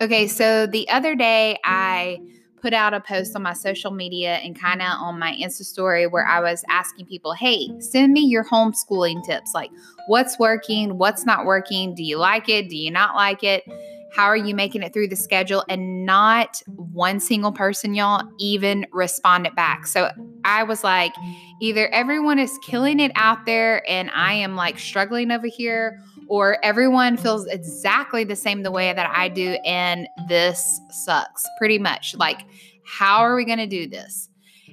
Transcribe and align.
Okay, 0.00 0.28
so 0.28 0.66
the 0.66 0.88
other 0.90 1.16
day 1.16 1.58
I 1.64 2.20
put 2.62 2.72
out 2.72 2.94
a 2.94 3.00
post 3.00 3.34
on 3.34 3.42
my 3.42 3.52
social 3.52 3.90
media 3.90 4.34
and 4.36 4.58
kind 4.58 4.80
of 4.80 4.88
on 5.00 5.18
my 5.18 5.32
Insta 5.32 5.64
story 5.64 6.06
where 6.06 6.26
I 6.26 6.40
was 6.40 6.64
asking 6.68 7.06
people, 7.06 7.32
hey, 7.32 7.68
send 7.80 8.12
me 8.12 8.20
your 8.20 8.44
homeschooling 8.44 9.24
tips. 9.24 9.52
Like, 9.54 9.70
what's 10.06 10.38
working? 10.38 10.98
What's 10.98 11.26
not 11.26 11.46
working? 11.46 11.96
Do 11.96 12.04
you 12.04 12.16
like 12.16 12.48
it? 12.48 12.68
Do 12.68 12.76
you 12.76 12.92
not 12.92 13.16
like 13.16 13.42
it? 13.42 13.64
How 14.14 14.24
are 14.24 14.36
you 14.36 14.54
making 14.54 14.82
it 14.82 14.92
through 14.92 15.08
the 15.08 15.16
schedule? 15.16 15.64
And 15.68 16.06
not 16.06 16.62
one 16.76 17.18
single 17.18 17.52
person, 17.52 17.94
y'all, 17.94 18.22
even 18.38 18.86
responded 18.92 19.54
back. 19.56 19.86
So 19.86 20.10
I 20.44 20.62
was 20.62 20.84
like, 20.84 21.12
either 21.60 21.88
everyone 21.88 22.38
is 22.38 22.56
killing 22.64 23.00
it 23.00 23.12
out 23.16 23.46
there 23.46 23.88
and 23.90 24.10
I 24.14 24.34
am 24.34 24.54
like 24.54 24.78
struggling 24.78 25.30
over 25.30 25.48
here, 25.48 26.00
or 26.28 26.58
everyone 26.62 27.16
feels 27.16 27.46
exactly 27.46 28.24
the 28.24 28.36
same 28.36 28.62
the 28.62 28.70
way 28.70 28.92
that 28.92 29.10
I 29.14 29.28
do, 29.28 29.58
and 29.64 30.08
this 30.28 30.80
sucks 30.90 31.44
pretty 31.58 31.78
much. 31.78 32.14
Like, 32.16 32.46
how 32.84 33.18
are 33.18 33.34
we 33.34 33.44
going 33.44 33.58
to 33.58 33.66
do 33.66 33.88
this? 33.88 34.28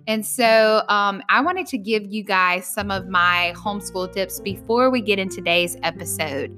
And 0.07 0.25
so 0.25 0.83
um, 0.87 1.23
I 1.29 1.41
wanted 1.41 1.65
to 1.67 1.77
give 1.77 2.05
you 2.05 2.23
guys 2.23 2.67
some 2.67 2.91
of 2.91 3.07
my 3.07 3.53
homeschool 3.55 4.13
tips 4.13 4.39
before 4.39 4.91
we 4.91 5.01
get 5.01 5.17
in 5.17 5.29
today's 5.29 5.77
episode. 5.83 6.51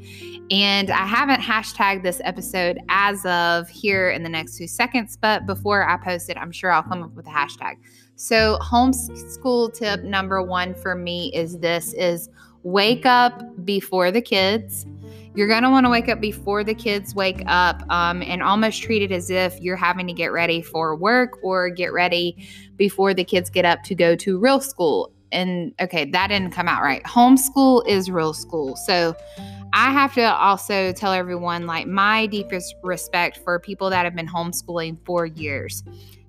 And 0.52 0.90
I 0.90 1.06
haven't 1.06 1.42
hashtagged 1.42 2.04
this 2.04 2.20
episode 2.24 2.80
as 2.90 3.26
of 3.26 3.70
here 3.70 4.10
in 4.10 4.24
the 4.24 4.30
next 4.30 4.58
few 4.58 4.68
seconds, 4.68 5.18
but 5.18 5.46
before 5.46 5.88
I 5.88 5.98
post 5.98 6.30
it, 6.30 6.38
I'm 6.38 6.52
sure 6.52 6.72
I'll 6.72 6.84
come 6.84 7.04
up 7.04 7.14
with 7.14 7.28
a 7.28 7.30
hashtag. 7.30 7.76
So 8.16 8.58
homeschool 8.62 9.74
tip 9.74 10.04
number 10.04 10.42
one 10.42 10.74
for 10.74 10.96
me 10.96 11.32
is 11.34 11.60
this 11.60 11.94
is 11.94 12.30
wake 12.68 13.06
up 13.06 13.42
before 13.64 14.12
the 14.12 14.22
kids. 14.22 14.86
You're 15.36 15.48
going 15.48 15.64
to 15.64 15.70
want 15.70 15.86
to 15.86 15.90
wake 15.90 16.10
up 16.10 16.20
before 16.20 16.66
the 16.66 16.74
kids 16.74 17.16
wake 17.16 17.42
up 17.46 17.82
um, 17.90 18.22
and 18.22 18.44
almost 18.44 18.82
treat 18.82 19.02
it 19.02 19.12
as 19.12 19.30
if 19.30 19.58
you're 19.62 19.78
having 19.78 20.06
to 20.08 20.14
get 20.14 20.34
ready 20.34 20.62
for 20.62 20.94
work 20.94 21.38
or 21.42 21.70
get 21.70 21.94
ready 21.94 22.46
before 22.76 23.14
the 23.14 23.24
kids 23.24 23.50
get 23.50 23.64
up 23.64 23.84
to 23.84 23.96
go 23.96 24.18
to 24.18 24.38
real 24.38 24.60
school. 24.60 25.12
And 25.32 25.74
okay, 25.80 26.06
that 26.06 26.28
didn't 26.28 26.52
come 26.52 26.68
out 26.68 26.82
right. 26.82 27.02
Homeschool 27.04 27.88
is 27.88 28.12
real 28.12 28.34
school. 28.34 28.76
So 28.76 29.16
I 29.72 29.92
have 29.94 30.14
to 30.16 30.24
also 30.24 30.92
tell 30.92 31.14
everyone 31.14 31.68
like 31.68 31.88
my 31.88 32.26
deepest 32.26 32.76
respect 32.84 33.38
for 33.38 33.60
people 33.60 33.90
that 33.92 34.04
have 34.04 34.16
been 34.16 34.28
homeschooling 34.28 34.98
for 35.06 35.26
years 35.26 35.84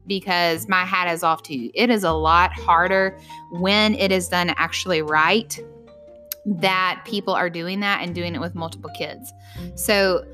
because 0.07 0.69
my 0.69 0.85
hat 0.85 1.13
is 1.13 1.25
off 1.25 1.43
to 1.45 1.55
you. 1.55 1.71
It 1.75 1.91
is 1.91 2.05
a 2.05 2.13
lot 2.13 2.53
harder 2.53 3.19
when 3.53 3.95
it 3.97 4.13
is 4.13 4.29
done 4.29 4.51
actually 4.57 5.03
right 5.03 5.59
that 6.57 7.03
people 7.05 7.35
are 7.35 7.51
doing 7.51 7.81
that 7.81 8.03
and 8.03 8.15
doing 8.15 8.35
it 8.35 8.41
with 8.41 8.55
multiple 8.55 8.91
kids. 8.97 9.33
So, 9.75 10.25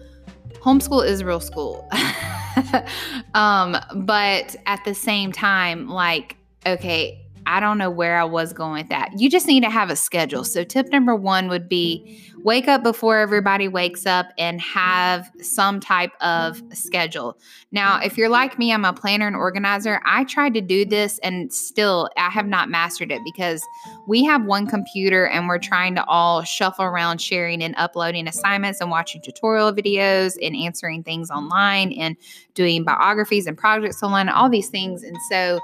homeschool 0.55 1.07
is 1.07 1.25
real 1.25 1.41
school. 1.41 1.89
um, 3.35 3.77
but 3.97 4.57
at 4.67 4.85
the 4.85 4.95
same 4.95 5.33
time, 5.33 5.89
like, 5.89 6.37
okay, 6.67 7.21
I 7.47 7.61
don't 7.61 7.77
know 7.77 7.91
where 7.91 8.19
I 8.19 8.25
was 8.25 8.53
going 8.53 8.75
with 8.75 8.89
that. 8.89 9.19
You 9.19 9.29
just 9.29 9.47
need 9.47 9.63
to 9.65 9.71
have 9.71 9.91
a 9.91 9.97
schedule. 9.97 10.45
So, 10.45 10.65
tip 10.65 10.91
number 10.91 11.15
one 11.15 11.49
would 11.49 11.69
be 11.69 12.23
wake 12.45 12.69
up 12.69 12.83
before 12.83 13.19
everybody 13.19 13.69
wakes 13.69 14.07
up 14.07 14.29
and 14.39 14.61
have 14.61 15.31
some 15.41 15.81
type 15.81 16.13
of 16.21 16.63
schedule. 16.73 17.39
Now, 17.73 18.01
if 18.01 18.19
you're 18.19 18.29
like 18.29 18.59
me, 18.59 18.73
I'm 18.73 18.85
a 18.85 18.93
planner 18.93 19.27
and 19.27 19.35
organizer. 19.35 20.01
I 20.05 20.25
tried 20.25 20.55
to 20.55 20.61
do 20.61 20.85
this 20.85 21.19
and 21.21 21.53
still 21.53 22.11
I 22.19 22.29
have 22.29 22.47
not 22.47 22.69
mastered 22.69 23.11
it 23.11 23.23
because 23.25 23.63
we 24.07 24.25
have 24.25 24.45
one 24.45 24.67
computer 24.67 25.27
and 25.27 25.49
we're 25.49 25.59
trying 25.59 25.95
to 25.95 26.05
all 26.07 26.43
shuffle 26.43 26.85
around 26.85 27.21
sharing 27.21 27.63
and 27.63 27.75
uploading 27.77 28.29
assignments 28.29 28.81
and 28.81 28.91
watching 28.91 29.23
tutorial 29.23 29.73
videos 29.73 30.37
and 30.43 30.55
answering 30.57 31.03
things 31.03 31.31
online 31.31 31.93
and 31.93 32.17
doing 32.55 32.85
biographies 32.85 33.47
and 33.47 33.57
projects 33.57 34.03
online, 34.03 34.29
all 34.29 34.49
these 34.49 34.69
things. 34.69 35.03
And 35.03 35.17
so 35.31 35.61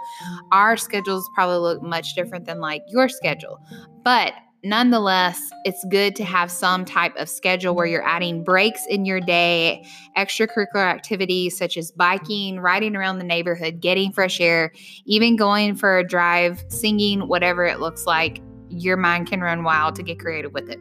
our 0.52 0.76
schedules 0.76 1.28
probably 1.34 1.58
look 1.58 1.82
much 1.82 2.14
different 2.14 2.46
than 2.46 2.60
like 2.60 2.82
your 2.88 3.08
schedule. 3.08 3.58
But 4.02 4.32
nonetheless, 4.62 5.50
it's 5.64 5.84
good 5.90 6.14
to 6.16 6.24
have 6.24 6.50
some 6.50 6.84
type 6.84 7.14
of 7.16 7.28
schedule 7.28 7.74
where 7.74 7.86
you're 7.86 8.06
adding 8.06 8.44
breaks 8.44 8.84
in 8.86 9.04
your 9.04 9.20
day, 9.20 9.84
extracurricular 10.16 10.76
activities 10.76 11.56
such 11.56 11.76
as 11.76 11.90
biking, 11.90 12.60
riding 12.60 12.96
around 12.96 13.18
the 13.18 13.24
neighborhood, 13.24 13.80
getting 13.80 14.12
fresh 14.12 14.40
air, 14.40 14.72
even 15.04 15.36
going 15.36 15.74
for 15.74 15.98
a 15.98 16.06
drive, 16.06 16.64
singing, 16.68 17.28
whatever 17.28 17.64
it 17.64 17.80
looks 17.80 18.06
like. 18.06 18.40
Your 18.68 18.96
mind 18.96 19.26
can 19.26 19.40
run 19.40 19.64
wild 19.64 19.96
to 19.96 20.02
get 20.02 20.18
creative 20.18 20.52
with 20.52 20.68
it. 20.68 20.78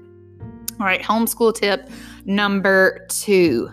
All 0.80 0.86
right, 0.86 1.02
homeschool 1.02 1.54
tip 1.54 1.90
number 2.26 3.06
two. 3.10 3.70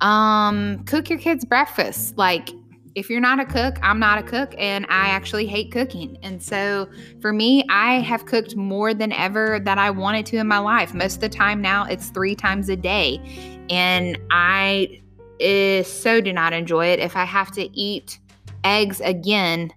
Um, 0.00 0.84
cook 0.84 1.08
your 1.08 1.18
kids 1.18 1.44
breakfast. 1.44 2.18
Like 2.18 2.50
if 2.96 3.10
you're 3.10 3.20
not 3.20 3.38
a 3.38 3.44
cook, 3.44 3.78
I'm 3.82 3.98
not 3.98 4.18
a 4.18 4.22
cook 4.22 4.54
and 4.56 4.86
I 4.88 5.08
actually 5.08 5.46
hate 5.46 5.70
cooking. 5.70 6.16
And 6.22 6.42
so 6.42 6.88
for 7.20 7.30
me, 7.30 7.62
I 7.68 8.00
have 8.00 8.24
cooked 8.24 8.56
more 8.56 8.94
than 8.94 9.12
ever 9.12 9.60
that 9.60 9.76
I 9.76 9.90
wanted 9.90 10.24
to 10.26 10.38
in 10.38 10.48
my 10.48 10.58
life. 10.58 10.94
Most 10.94 11.16
of 11.16 11.20
the 11.20 11.28
time 11.28 11.60
now, 11.60 11.84
it's 11.84 12.08
three 12.08 12.34
times 12.34 12.70
a 12.70 12.76
day. 12.76 13.20
And 13.68 14.18
I 14.30 15.02
is 15.38 15.86
so 15.86 16.22
do 16.22 16.32
not 16.32 16.54
enjoy 16.54 16.86
it. 16.86 16.98
If 16.98 17.16
I 17.16 17.24
have 17.24 17.52
to 17.52 17.78
eat 17.78 18.18
eggs 18.64 19.02
again, 19.02 19.72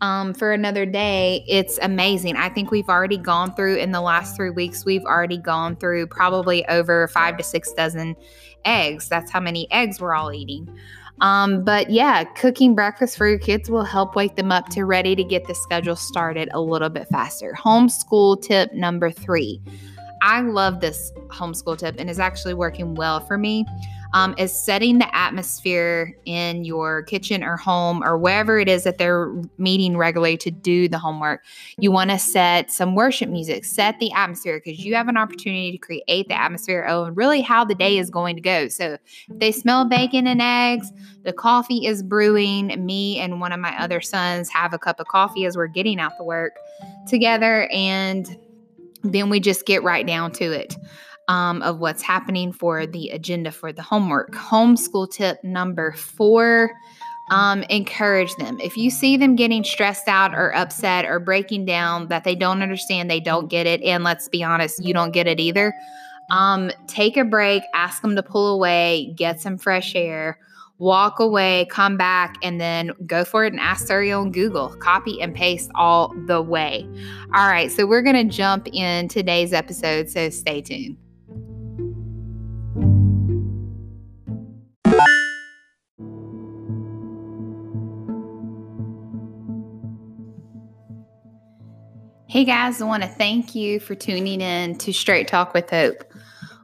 um, 0.00 0.34
for 0.34 0.52
another 0.52 0.84
day, 0.84 1.44
it's 1.48 1.78
amazing. 1.80 2.36
I 2.36 2.48
think 2.48 2.70
we've 2.70 2.88
already 2.88 3.16
gone 3.16 3.54
through 3.54 3.76
in 3.76 3.92
the 3.92 4.00
last 4.00 4.36
three 4.36 4.50
weeks, 4.50 4.84
we've 4.84 5.04
already 5.04 5.38
gone 5.38 5.76
through 5.76 6.08
probably 6.08 6.66
over 6.66 7.08
five 7.08 7.38
to 7.38 7.44
six 7.44 7.72
dozen 7.72 8.14
eggs. 8.66 9.08
That's 9.08 9.30
how 9.30 9.40
many 9.40 9.70
eggs 9.70 10.00
we're 10.00 10.14
all 10.14 10.34
eating. 10.34 10.68
Um, 11.20 11.64
but 11.64 11.90
yeah, 11.90 12.24
cooking 12.24 12.74
breakfast 12.74 13.16
for 13.16 13.28
your 13.28 13.38
kids 13.38 13.70
will 13.70 13.84
help 13.84 14.14
wake 14.14 14.36
them 14.36 14.52
up 14.52 14.68
to 14.70 14.84
ready 14.84 15.16
to 15.16 15.24
get 15.24 15.46
the 15.46 15.54
schedule 15.54 15.96
started 15.96 16.48
a 16.52 16.60
little 16.60 16.90
bit 16.90 17.08
faster. 17.08 17.54
Homeschool 17.58 18.42
tip 18.42 18.72
number 18.72 19.10
three. 19.10 19.60
I 20.22 20.40
love 20.40 20.80
this 20.80 21.12
homeschool 21.28 21.78
tip 21.78 21.96
and 21.98 22.10
is 22.10 22.18
actually 22.18 22.54
working 22.54 22.94
well 22.94 23.20
for 23.20 23.38
me 23.38 23.64
um, 24.12 24.34
is 24.38 24.52
setting 24.52 24.98
the 24.98 25.16
atmosphere 25.16 26.16
in 26.24 26.64
your 26.64 27.02
kitchen 27.02 27.42
or 27.42 27.56
home 27.56 28.02
or 28.02 28.16
wherever 28.18 28.58
it 28.58 28.68
is 28.68 28.84
that 28.84 28.98
they're 28.98 29.32
meeting 29.58 29.96
regularly 29.96 30.36
to 30.38 30.50
do 30.50 30.88
the 30.88 30.98
homework. 30.98 31.42
You 31.78 31.90
want 31.90 32.10
to 32.10 32.18
set 32.18 32.70
some 32.70 32.94
worship 32.94 33.28
music, 33.28 33.64
set 33.64 33.98
the 33.98 34.12
atmosphere 34.12 34.60
because 34.62 34.84
you 34.84 34.94
have 34.94 35.08
an 35.08 35.16
opportunity 35.16 35.72
to 35.72 35.78
create 35.78 36.28
the 36.28 36.40
atmosphere 36.40 36.82
of 36.82 37.16
really 37.16 37.40
how 37.40 37.64
the 37.64 37.74
day 37.74 37.98
is 37.98 38.10
going 38.10 38.36
to 38.36 38.42
go. 38.42 38.68
So 38.68 38.98
if 39.28 39.38
they 39.38 39.52
smell 39.52 39.84
bacon 39.84 40.26
and 40.26 40.40
eggs, 40.40 40.90
the 41.24 41.32
coffee 41.32 41.86
is 41.86 42.02
brewing. 42.02 42.84
Me 42.84 43.18
and 43.18 43.40
one 43.40 43.52
of 43.52 43.60
my 43.60 43.76
other 43.78 44.00
sons 44.00 44.48
have 44.50 44.72
a 44.72 44.78
cup 44.78 45.00
of 45.00 45.06
coffee 45.08 45.44
as 45.44 45.56
we're 45.56 45.66
getting 45.66 46.00
out 46.00 46.12
the 46.18 46.24
work 46.24 46.56
together 47.08 47.68
and 47.72 48.36
then 49.02 49.30
we 49.30 49.40
just 49.40 49.66
get 49.66 49.82
right 49.82 50.06
down 50.06 50.32
to 50.32 50.44
it 50.52 50.76
um, 51.28 51.62
of 51.62 51.78
what's 51.78 52.02
happening 52.02 52.52
for 52.52 52.86
the 52.86 53.10
agenda 53.10 53.50
for 53.50 53.72
the 53.72 53.82
homework. 53.82 54.32
Homeschool 54.32 55.10
tip 55.10 55.42
number 55.42 55.92
four 55.92 56.72
um, 57.28 57.62
encourage 57.64 58.34
them. 58.36 58.58
If 58.60 58.76
you 58.76 58.90
see 58.90 59.16
them 59.16 59.34
getting 59.34 59.64
stressed 59.64 60.08
out 60.08 60.34
or 60.34 60.54
upset 60.54 61.04
or 61.04 61.18
breaking 61.18 61.64
down 61.64 62.08
that 62.08 62.24
they 62.24 62.34
don't 62.34 62.62
understand, 62.62 63.10
they 63.10 63.20
don't 63.20 63.48
get 63.48 63.66
it, 63.66 63.82
and 63.82 64.04
let's 64.04 64.28
be 64.28 64.44
honest, 64.44 64.84
you 64.84 64.94
don't 64.94 65.10
get 65.10 65.26
it 65.26 65.40
either, 65.40 65.74
um, 66.30 66.70
take 66.86 67.16
a 67.16 67.24
break, 67.24 67.62
ask 67.74 68.02
them 68.02 68.16
to 68.16 68.22
pull 68.22 68.54
away, 68.54 69.12
get 69.16 69.40
some 69.40 69.58
fresh 69.58 69.94
air, 69.96 70.38
walk 70.78 71.18
away, 71.18 71.66
come 71.70 71.96
back, 71.96 72.36
and 72.42 72.60
then 72.60 72.92
go 73.06 73.24
for 73.24 73.44
it 73.44 73.52
and 73.52 73.60
ask 73.60 73.86
Siri 73.86 74.12
on 74.12 74.30
Google. 74.30 74.68
Copy 74.76 75.20
and 75.20 75.34
paste 75.34 75.70
all 75.74 76.14
the 76.26 76.42
way. 76.42 76.86
All 77.34 77.48
right, 77.48 77.72
so 77.72 77.86
we're 77.86 78.02
going 78.02 78.28
to 78.28 78.36
jump 78.36 78.68
in 78.72 79.08
today's 79.08 79.52
episode, 79.52 80.10
so 80.10 80.30
stay 80.30 80.60
tuned. 80.60 80.96
Hey 92.36 92.44
guys, 92.44 92.82
I 92.82 92.84
want 92.84 93.02
to 93.02 93.08
thank 93.08 93.54
you 93.54 93.80
for 93.80 93.94
tuning 93.94 94.42
in 94.42 94.76
to 94.76 94.92
Straight 94.92 95.26
Talk 95.26 95.54
with 95.54 95.70
Hope. 95.70 96.04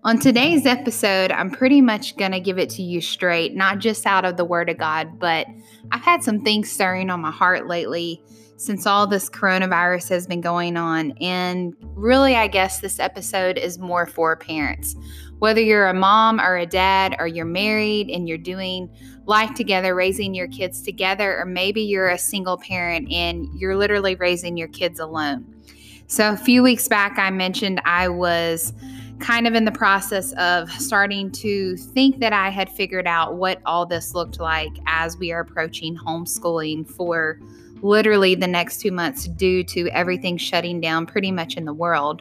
On 0.05 0.19
today's 0.19 0.67
episode, 0.67 1.33
I'm 1.33 1.51
pretty 1.51 1.81
much 1.81 2.15
going 2.19 2.33
to 2.33 2.41
give 2.41 2.59
it 2.59 2.69
to 2.73 2.83
you 2.83 3.01
straight, 3.01 3.55
not 3.55 3.79
just 3.79 4.05
out 4.05 4.27
of 4.27 4.37
the 4.37 4.45
Word 4.45 4.69
of 4.69 4.77
God, 4.77 5.19
but 5.19 5.47
I've 5.91 6.03
had 6.03 6.23
some 6.23 6.43
things 6.43 6.71
stirring 6.71 7.09
on 7.09 7.23
my 7.23 7.31
heart 7.31 7.69
lately 7.69 8.23
since 8.59 8.87
all 8.87 9.07
this 9.07 9.31
coronavirus 9.31 10.11
has 10.11 10.27
been 10.27 10.43
going 10.43 10.77
on. 10.77 11.13
And 11.23 11.75
really, 11.95 12.37
I 12.37 12.49
guess 12.49 12.81
this 12.81 13.01
episode 13.01 13.57
is 13.57 13.79
more 13.79 14.05
for 14.05 14.37
parents. 14.37 14.95
Whether 15.39 15.63
you're 15.63 15.89
a 15.89 15.95
mom 15.95 16.39
or 16.39 16.59
a 16.59 16.67
dad, 16.67 17.17
or 17.19 17.27
you're 17.27 17.47
married 17.47 18.11
and 18.11 18.29
you're 18.29 18.37
doing 18.37 18.95
life 19.25 19.55
together, 19.55 19.95
raising 19.95 20.35
your 20.35 20.49
kids 20.49 20.83
together, 20.83 21.39
or 21.39 21.47
maybe 21.47 21.81
you're 21.81 22.11
a 22.11 22.19
single 22.19 22.59
parent 22.59 23.11
and 23.11 23.49
you're 23.55 23.75
literally 23.75 24.17
raising 24.17 24.59
your 24.59 24.69
kids 24.69 25.01
alone. 25.01 25.52
So, 26.13 26.31
a 26.31 26.37
few 26.37 26.63
weeks 26.63 26.89
back, 26.89 27.19
I 27.19 27.31
mentioned 27.31 27.81
I 27.87 28.07
was 28.07 28.75
kind 29.19 29.47
of 29.47 29.55
in 29.55 29.65
the 29.65 29.73
process 29.73 30.33
of 30.33 30.71
starting 30.71 31.31
to 31.31 31.75
think 31.79 32.19
that 32.19 32.35
I 32.35 32.51
had 32.51 32.69
figured 32.69 33.07
out 33.07 33.37
what 33.37 33.63
all 33.65 33.87
this 33.87 34.15
looked 34.15 34.39
like 34.39 34.73
as 34.87 35.17
we 35.17 35.33
are 35.33 35.41
approaching 35.41 35.97
homeschooling 35.97 36.87
for 36.87 37.41
literally 37.81 38.35
the 38.35 38.47
next 38.47 38.83
two 38.83 38.93
months 38.93 39.27
due 39.27 39.65
to 39.65 39.89
everything 39.89 40.37
shutting 40.37 40.83
down 40.83 41.07
pretty 41.07 41.33
much 41.33 41.57
in 41.57 41.65
the 41.65 41.73
world. 41.73 42.21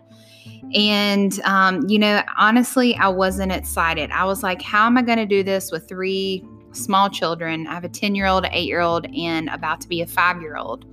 And, 0.74 1.38
um, 1.42 1.86
you 1.90 2.00
know, 2.00 2.24
honestly, 2.38 2.96
I 2.96 3.10
wasn't 3.10 3.52
excited. 3.52 4.10
I 4.12 4.24
was 4.24 4.42
like, 4.42 4.62
how 4.62 4.86
am 4.86 4.98
I 4.98 5.02
going 5.02 5.18
to 5.18 5.26
do 5.26 5.44
this 5.44 5.70
with 5.70 5.90
three 5.90 6.48
small 6.72 7.10
children? 7.10 7.68
I 7.68 7.74
have 7.74 7.84
a 7.84 7.90
10 7.90 8.16
year 8.16 8.28
old, 8.28 8.46
eight 8.54 8.68
year 8.68 8.80
old, 8.80 9.14
and 9.14 9.50
about 9.50 9.82
to 9.82 9.90
be 9.90 10.02
a 10.02 10.08
five 10.08 10.42
year 10.42 10.56
old. 10.56 10.86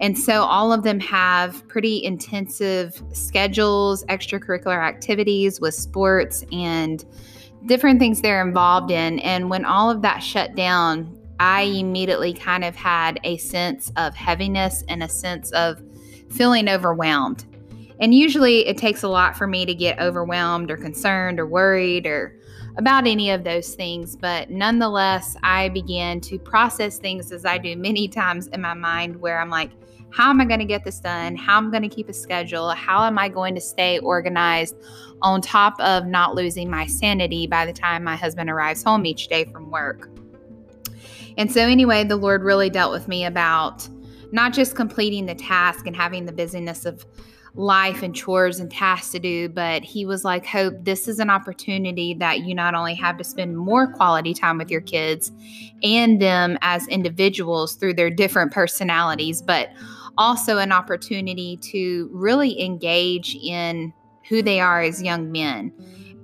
And 0.00 0.16
so 0.16 0.42
all 0.42 0.72
of 0.72 0.84
them 0.84 1.00
have 1.00 1.66
pretty 1.68 2.04
intensive 2.04 3.02
schedules, 3.12 4.04
extracurricular 4.06 4.82
activities 4.82 5.60
with 5.60 5.74
sports 5.74 6.44
and 6.52 7.04
different 7.66 7.98
things 7.98 8.20
they're 8.20 8.46
involved 8.46 8.90
in. 8.90 9.18
And 9.20 9.50
when 9.50 9.64
all 9.64 9.90
of 9.90 10.02
that 10.02 10.18
shut 10.18 10.54
down, 10.54 11.18
I 11.40 11.62
immediately 11.62 12.32
kind 12.32 12.64
of 12.64 12.76
had 12.76 13.20
a 13.24 13.36
sense 13.38 13.92
of 13.96 14.14
heaviness 14.14 14.84
and 14.88 15.02
a 15.02 15.08
sense 15.08 15.50
of 15.52 15.82
feeling 16.30 16.68
overwhelmed. 16.68 17.44
And 18.00 18.14
usually 18.14 18.66
it 18.68 18.78
takes 18.78 19.02
a 19.02 19.08
lot 19.08 19.36
for 19.36 19.46
me 19.46 19.66
to 19.66 19.74
get 19.74 19.98
overwhelmed 19.98 20.70
or 20.70 20.76
concerned 20.76 21.40
or 21.40 21.46
worried 21.46 22.06
or 22.06 22.37
about 22.78 23.06
any 23.06 23.30
of 23.30 23.44
those 23.44 23.74
things. 23.74 24.16
But 24.16 24.50
nonetheless, 24.50 25.36
I 25.42 25.68
began 25.68 26.20
to 26.22 26.38
process 26.38 26.98
things 26.98 27.32
as 27.32 27.44
I 27.44 27.58
do 27.58 27.76
many 27.76 28.08
times 28.08 28.46
in 28.48 28.60
my 28.60 28.74
mind 28.74 29.20
where 29.20 29.40
I'm 29.40 29.50
like, 29.50 29.70
how 30.10 30.30
am 30.30 30.40
I 30.40 30.46
going 30.46 30.60
to 30.60 30.64
get 30.64 30.84
this 30.84 31.00
done? 31.00 31.36
How 31.36 31.58
am 31.58 31.68
I 31.68 31.70
going 31.70 31.90
to 31.90 31.94
keep 31.94 32.08
a 32.08 32.14
schedule? 32.14 32.70
How 32.70 33.04
am 33.04 33.18
I 33.18 33.28
going 33.28 33.54
to 33.54 33.60
stay 33.60 33.98
organized 33.98 34.74
on 35.20 35.42
top 35.42 35.78
of 35.80 36.06
not 36.06 36.34
losing 36.34 36.70
my 36.70 36.86
sanity 36.86 37.46
by 37.46 37.66
the 37.66 37.74
time 37.74 38.04
my 38.04 38.16
husband 38.16 38.48
arrives 38.48 38.82
home 38.82 39.04
each 39.04 39.28
day 39.28 39.44
from 39.44 39.70
work? 39.70 40.08
And 41.36 41.52
so, 41.52 41.60
anyway, 41.60 42.04
the 42.04 42.16
Lord 42.16 42.42
really 42.42 42.70
dealt 42.70 42.90
with 42.90 43.06
me 43.06 43.26
about 43.26 43.86
not 44.32 44.52
just 44.52 44.76
completing 44.76 45.26
the 45.26 45.34
task 45.34 45.86
and 45.86 45.94
having 45.94 46.24
the 46.24 46.32
busyness 46.32 46.86
of 46.86 47.04
life 47.58 48.04
and 48.04 48.14
chores 48.14 48.60
and 48.60 48.70
tasks 48.70 49.10
to 49.10 49.18
do, 49.18 49.48
but 49.48 49.82
He 49.82 50.06
was 50.06 50.24
like, 50.24 50.46
Hope, 50.46 50.74
this 50.80 51.08
is 51.08 51.18
an 51.18 51.28
opportunity 51.28 52.14
that 52.14 52.40
you 52.40 52.54
not 52.54 52.74
only 52.74 52.94
have 52.94 53.18
to 53.18 53.24
spend 53.24 53.58
more 53.58 53.92
quality 53.92 54.32
time 54.32 54.58
with 54.58 54.70
your 54.70 54.80
kids 54.80 55.32
and 55.82 56.22
them 56.22 56.56
as 56.62 56.86
individuals 56.86 57.74
through 57.74 57.94
their 57.94 58.10
different 58.10 58.52
personalities, 58.52 59.42
but 59.42 59.70
also 60.16 60.58
an 60.58 60.72
opportunity 60.72 61.56
to 61.56 62.08
really 62.12 62.60
engage 62.60 63.34
in 63.36 63.92
who 64.28 64.40
they 64.40 64.60
are 64.60 64.80
as 64.80 65.02
young 65.02 65.32
men 65.32 65.72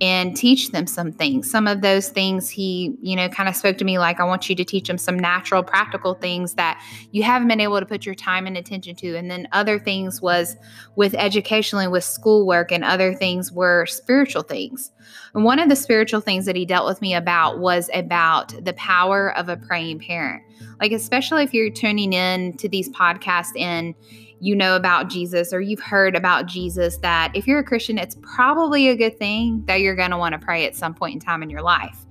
and 0.01 0.35
teach 0.35 0.71
them 0.71 0.87
some 0.87 1.11
things. 1.11 1.49
Some 1.49 1.67
of 1.67 1.81
those 1.81 2.09
things 2.09 2.49
he, 2.49 2.95
you 3.01 3.15
know, 3.15 3.29
kind 3.29 3.47
of 3.47 3.55
spoke 3.55 3.77
to 3.77 3.85
me 3.85 3.97
like, 3.97 4.19
I 4.19 4.25
want 4.25 4.49
you 4.49 4.55
to 4.55 4.65
teach 4.65 4.87
them 4.87 4.97
some 4.97 5.17
natural, 5.17 5.63
practical 5.63 6.15
things 6.15 6.55
that 6.55 6.81
you 7.11 7.23
haven't 7.23 7.47
been 7.47 7.61
able 7.61 7.79
to 7.79 7.85
put 7.85 8.05
your 8.05 8.15
time 8.15 8.45
and 8.45 8.57
attention 8.57 8.95
to. 8.97 9.15
And 9.15 9.31
then 9.31 9.47
other 9.53 9.79
things 9.79 10.21
was 10.21 10.57
with 10.95 11.13
educationally, 11.13 11.87
with 11.87 12.03
schoolwork, 12.03 12.71
and 12.71 12.83
other 12.83 13.13
things 13.13 13.51
were 13.51 13.85
spiritual 13.85 14.43
things. 14.43 14.91
And 15.33 15.45
one 15.45 15.59
of 15.59 15.69
the 15.69 15.75
spiritual 15.75 16.21
things 16.21 16.45
that 16.45 16.55
he 16.55 16.65
dealt 16.65 16.87
with 16.87 17.01
me 17.01 17.13
about 17.13 17.59
was 17.59 17.89
about 17.93 18.53
the 18.63 18.73
power 18.73 19.35
of 19.37 19.49
a 19.49 19.57
praying 19.57 19.99
parent. 19.99 20.43
Like, 20.81 20.91
especially 20.91 21.43
if 21.43 21.53
you're 21.53 21.69
tuning 21.69 22.11
in 22.11 22.57
to 22.57 22.67
these 22.67 22.89
podcasts 22.89 23.57
and 23.57 23.95
you 24.39 24.55
know 24.55 24.75
about 24.75 25.09
Jesus 25.09 25.53
or 25.53 25.61
you've 25.61 25.79
heard 25.79 26.15
about 26.15 26.45
Jesus 26.45 26.97
that 26.97 27.31
if 27.33 27.47
you're 27.47 27.59
a 27.59 27.63
Christian, 27.63 27.97
it's 27.97 28.17
probably 28.21 28.89
a 28.89 28.95
good 28.95 29.17
thing 29.17 29.63
that 29.65 29.81
you're 29.81 29.95
going 29.95 30.11
to 30.11 30.17
want 30.17 30.33
to 30.33 30.39
pray 30.39 30.65
at 30.65 30.75
some 30.75 30.93
point 30.93 31.13
in 31.15 31.19
time 31.19 31.41
in 31.41 31.49
your 31.49 31.61
life. 31.61 32.05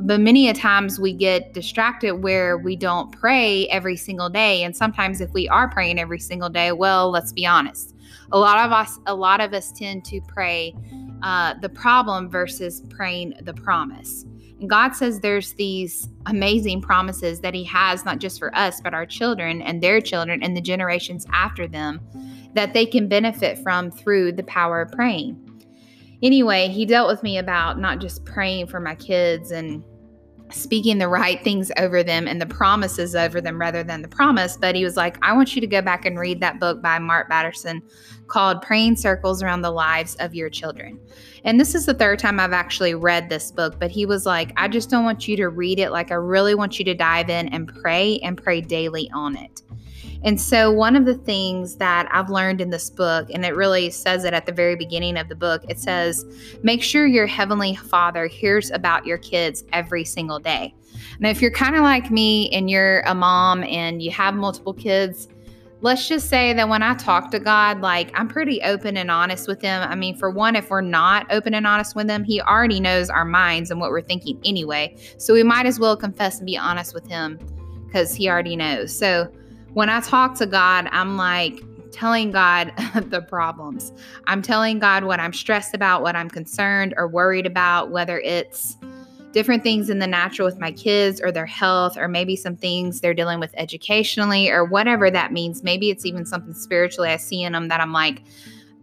But 0.00 0.20
many 0.20 0.48
a 0.48 0.54
times 0.54 1.00
we 1.00 1.12
get 1.12 1.52
distracted 1.52 2.22
where 2.22 2.56
we 2.56 2.76
don't 2.76 3.10
pray 3.10 3.66
every 3.68 3.96
single 3.96 4.30
day. 4.30 4.62
And 4.62 4.76
sometimes 4.76 5.20
if 5.20 5.32
we 5.32 5.48
are 5.48 5.68
praying 5.68 5.98
every 5.98 6.20
single 6.20 6.48
day, 6.48 6.72
well, 6.72 7.10
let's 7.10 7.32
be 7.32 7.44
honest. 7.44 7.94
A 8.30 8.38
lot 8.38 8.64
of 8.64 8.72
us, 8.72 8.98
a 9.06 9.14
lot 9.14 9.40
of 9.40 9.52
us 9.52 9.72
tend 9.72 10.04
to 10.06 10.20
pray 10.28 10.74
uh, 11.22 11.54
the 11.60 11.68
problem 11.68 12.30
versus 12.30 12.82
praying 12.88 13.34
the 13.42 13.54
promise. 13.54 14.24
God 14.66 14.92
says 14.96 15.20
there's 15.20 15.52
these 15.52 16.08
amazing 16.26 16.80
promises 16.82 17.40
that 17.40 17.54
He 17.54 17.64
has, 17.64 18.04
not 18.04 18.18
just 18.18 18.38
for 18.38 18.54
us, 18.56 18.80
but 18.80 18.94
our 18.94 19.06
children 19.06 19.62
and 19.62 19.82
their 19.82 20.00
children 20.00 20.42
and 20.42 20.56
the 20.56 20.60
generations 20.60 21.26
after 21.32 21.68
them 21.68 22.00
that 22.54 22.74
they 22.74 22.84
can 22.84 23.08
benefit 23.08 23.58
from 23.58 23.90
through 23.90 24.32
the 24.32 24.42
power 24.42 24.82
of 24.82 24.90
praying. 24.90 25.44
Anyway, 26.22 26.68
He 26.68 26.84
dealt 26.84 27.08
with 27.08 27.22
me 27.22 27.38
about 27.38 27.78
not 27.78 28.00
just 28.00 28.24
praying 28.24 28.66
for 28.66 28.80
my 28.80 28.96
kids 28.96 29.52
and 29.52 29.84
speaking 30.50 30.98
the 30.98 31.08
right 31.08 31.42
things 31.42 31.70
over 31.78 32.02
them 32.02 32.26
and 32.26 32.40
the 32.40 32.46
promises 32.46 33.14
over 33.14 33.40
them 33.40 33.60
rather 33.60 33.82
than 33.82 34.02
the 34.02 34.08
promise. 34.08 34.56
But 34.56 34.74
he 34.74 34.84
was 34.84 34.96
like, 34.96 35.16
I 35.22 35.32
want 35.32 35.54
you 35.54 35.60
to 35.60 35.66
go 35.66 35.82
back 35.82 36.04
and 36.04 36.18
read 36.18 36.40
that 36.40 36.60
book 36.60 36.82
by 36.82 36.98
Mark 36.98 37.28
Batterson 37.28 37.82
called 38.26 38.62
Praying 38.62 38.96
Circles 38.96 39.42
Around 39.42 39.62
the 39.62 39.70
Lives 39.70 40.14
of 40.16 40.34
Your 40.34 40.50
Children. 40.50 41.00
And 41.44 41.58
this 41.58 41.74
is 41.74 41.86
the 41.86 41.94
third 41.94 42.18
time 42.18 42.40
I've 42.40 42.52
actually 42.52 42.94
read 42.94 43.28
this 43.28 43.50
book, 43.50 43.78
but 43.78 43.90
he 43.90 44.04
was 44.04 44.26
like, 44.26 44.52
I 44.56 44.68
just 44.68 44.90
don't 44.90 45.04
want 45.04 45.26
you 45.26 45.36
to 45.36 45.48
read 45.48 45.78
it. 45.78 45.90
Like, 45.90 46.10
I 46.10 46.16
really 46.16 46.54
want 46.54 46.78
you 46.78 46.84
to 46.84 46.94
dive 46.94 47.30
in 47.30 47.48
and 47.48 47.68
pray 47.68 48.18
and 48.18 48.36
pray 48.36 48.60
daily 48.60 49.10
on 49.14 49.36
it. 49.36 49.62
And 50.24 50.40
so, 50.40 50.72
one 50.72 50.96
of 50.96 51.04
the 51.04 51.14
things 51.14 51.76
that 51.76 52.08
I've 52.10 52.28
learned 52.28 52.60
in 52.60 52.70
this 52.70 52.90
book, 52.90 53.28
and 53.32 53.44
it 53.44 53.54
really 53.54 53.90
says 53.90 54.24
it 54.24 54.34
at 54.34 54.46
the 54.46 54.52
very 54.52 54.74
beginning 54.74 55.16
of 55.16 55.28
the 55.28 55.36
book, 55.36 55.64
it 55.68 55.78
says, 55.78 56.24
make 56.62 56.82
sure 56.82 57.06
your 57.06 57.26
Heavenly 57.26 57.76
Father 57.76 58.26
hears 58.26 58.70
about 58.72 59.06
your 59.06 59.18
kids 59.18 59.62
every 59.72 60.04
single 60.04 60.40
day. 60.40 60.74
Now, 61.20 61.30
if 61.30 61.40
you're 61.40 61.52
kind 61.52 61.76
of 61.76 61.82
like 61.82 62.10
me 62.10 62.50
and 62.50 62.68
you're 62.68 63.00
a 63.00 63.14
mom 63.14 63.62
and 63.64 64.02
you 64.02 64.10
have 64.10 64.34
multiple 64.34 64.74
kids, 64.74 65.28
let's 65.82 66.08
just 66.08 66.28
say 66.28 66.52
that 66.52 66.68
when 66.68 66.82
I 66.82 66.94
talk 66.94 67.30
to 67.30 67.38
God, 67.38 67.80
like 67.80 68.10
I'm 68.18 68.26
pretty 68.26 68.60
open 68.62 68.96
and 68.96 69.10
honest 69.10 69.46
with 69.46 69.62
Him. 69.62 69.82
I 69.82 69.94
mean, 69.94 70.16
for 70.16 70.30
one, 70.30 70.56
if 70.56 70.70
we're 70.70 70.80
not 70.80 71.26
open 71.30 71.54
and 71.54 71.66
honest 71.66 71.94
with 71.94 72.08
Him, 72.08 72.24
He 72.24 72.40
already 72.40 72.80
knows 72.80 73.10
our 73.10 73.24
minds 73.24 73.70
and 73.70 73.80
what 73.80 73.90
we're 73.90 74.02
thinking 74.02 74.40
anyway. 74.44 74.96
So 75.18 75.32
we 75.32 75.42
might 75.44 75.66
as 75.66 75.78
well 75.78 75.96
confess 75.96 76.38
and 76.38 76.46
be 76.46 76.56
honest 76.56 76.94
with 76.94 77.06
Him 77.06 77.38
because 77.86 78.14
He 78.14 78.28
already 78.28 78.56
knows. 78.56 78.96
So 78.96 79.30
when 79.74 79.88
I 79.88 80.00
talk 80.00 80.34
to 80.36 80.46
God, 80.46 80.88
I'm 80.92 81.16
like 81.16 81.62
telling 81.90 82.30
God 82.30 82.72
the 83.10 83.22
problems. 83.22 83.92
I'm 84.26 84.42
telling 84.42 84.78
God 84.78 85.04
what 85.04 85.20
I'm 85.20 85.32
stressed 85.32 85.74
about, 85.74 86.02
what 86.02 86.16
I'm 86.16 86.30
concerned 86.30 86.94
or 86.96 87.08
worried 87.08 87.46
about, 87.46 87.90
whether 87.90 88.18
it's 88.20 88.76
different 89.32 89.62
things 89.62 89.90
in 89.90 89.98
the 89.98 90.06
natural 90.06 90.46
with 90.46 90.58
my 90.58 90.72
kids 90.72 91.20
or 91.20 91.30
their 91.30 91.46
health, 91.46 91.96
or 91.96 92.08
maybe 92.08 92.34
some 92.34 92.56
things 92.56 93.00
they're 93.00 93.14
dealing 93.14 93.40
with 93.40 93.50
educationally, 93.56 94.50
or 94.50 94.64
whatever 94.64 95.10
that 95.10 95.32
means. 95.32 95.62
Maybe 95.62 95.90
it's 95.90 96.06
even 96.06 96.24
something 96.24 96.54
spiritually 96.54 97.10
I 97.10 97.16
see 97.16 97.42
in 97.42 97.52
them 97.52 97.68
that 97.68 97.80
I'm 97.80 97.92
like, 97.92 98.22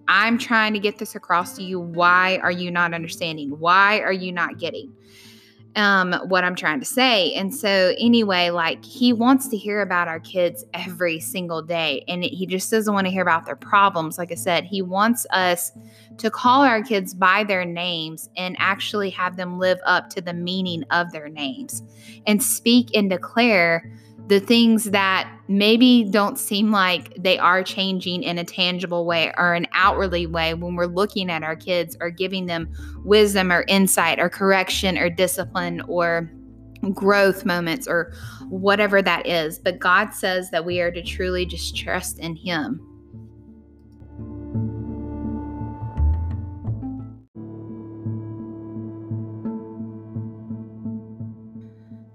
I'm 0.08 0.38
trying 0.38 0.74
to 0.74 0.80
get 0.80 1.00
this 1.00 1.16
across 1.16 1.56
to 1.56 1.64
you. 1.64 1.80
Why 1.80 2.38
are 2.44 2.52
you 2.52 2.70
not 2.70 2.94
understanding? 2.94 3.60
Why 3.60 4.02
are 4.02 4.14
you 4.14 4.32
not 4.32 4.60
getting? 4.60 4.94
Um, 5.76 6.14
what 6.28 6.44
I'm 6.44 6.56
trying 6.56 6.80
to 6.80 6.86
say. 6.86 7.34
And 7.34 7.54
so, 7.54 7.94
anyway, 8.00 8.50
like 8.50 8.84
he 8.84 9.14
wants 9.14 9.48
to 9.50 9.58
hear 9.58 9.82
about 9.82 10.08
our 10.08 10.20
kids 10.20 10.64
every 10.74 11.20
single 11.20 11.62
day, 11.62 12.04
and 12.08 12.24
he 12.24 12.46
just 12.46 12.72
doesn't 12.72 12.94
want 12.94 13.08
to 13.08 13.12
hear 13.12 13.22
about 13.22 13.46
their 13.46 13.56
problems. 13.56 14.18
Like 14.18 14.32
I 14.32 14.36
said, 14.36 14.64
he 14.64 14.82
wants 14.82 15.26
us 15.32 15.72
to 16.18 16.30
call 16.30 16.64
our 16.64 16.82
kids 16.82 17.14
by 17.14 17.44
their 17.44 17.66
names 17.66 18.30
and 18.38 18.56
actually 18.60 19.10
have 19.12 19.36
them 19.36 19.60
live 19.60 19.80
up 19.86 20.10
to 20.12 20.22
the 20.22 20.34
meaning 20.34 20.84
of 20.92 21.12
their 21.12 21.30
names 21.30 21.84
and 22.26 22.42
speak 22.42 22.96
and 22.96 23.10
declare 23.10 23.92
the 24.28 24.40
things 24.40 24.86
that 24.86 25.32
maybe 25.48 26.04
don't 26.10 26.40
seem 26.40 26.72
like 26.72 27.14
they 27.22 27.38
are 27.38 27.64
changing 27.64 28.24
in 28.24 28.40
a 28.40 28.44
tangible 28.44 29.06
way 29.06 29.32
or 29.38 29.54
an 29.54 29.68
outwardly 29.74 30.26
way 30.26 30.56
when 30.56 30.76
we're 30.76 30.88
looking 30.88 31.30
at 31.30 31.44
our 31.44 31.56
kids 31.56 31.96
or 32.02 32.10
giving 32.10 32.48
them 32.48 32.68
wisdom 33.04 33.52
or 33.52 33.64
insight 33.68 34.20
or 34.20 34.30
correction 34.30 34.98
or 34.98 35.10
discipline 35.10 35.82
or 35.82 36.32
growth 36.94 37.46
moments 37.46 37.88
or 37.88 38.14
whatever 38.50 39.02
that 39.02 39.28
is. 39.28 39.60
But 39.60 39.80
God 39.80 40.12
says 40.14 40.50
that 40.50 40.66
we 40.66 40.82
are 40.82 40.92
to 40.92 41.04
truly 41.04 41.46
just 41.46 41.76
trust 41.76 42.18
in 42.20 42.36
Him. 42.36 42.82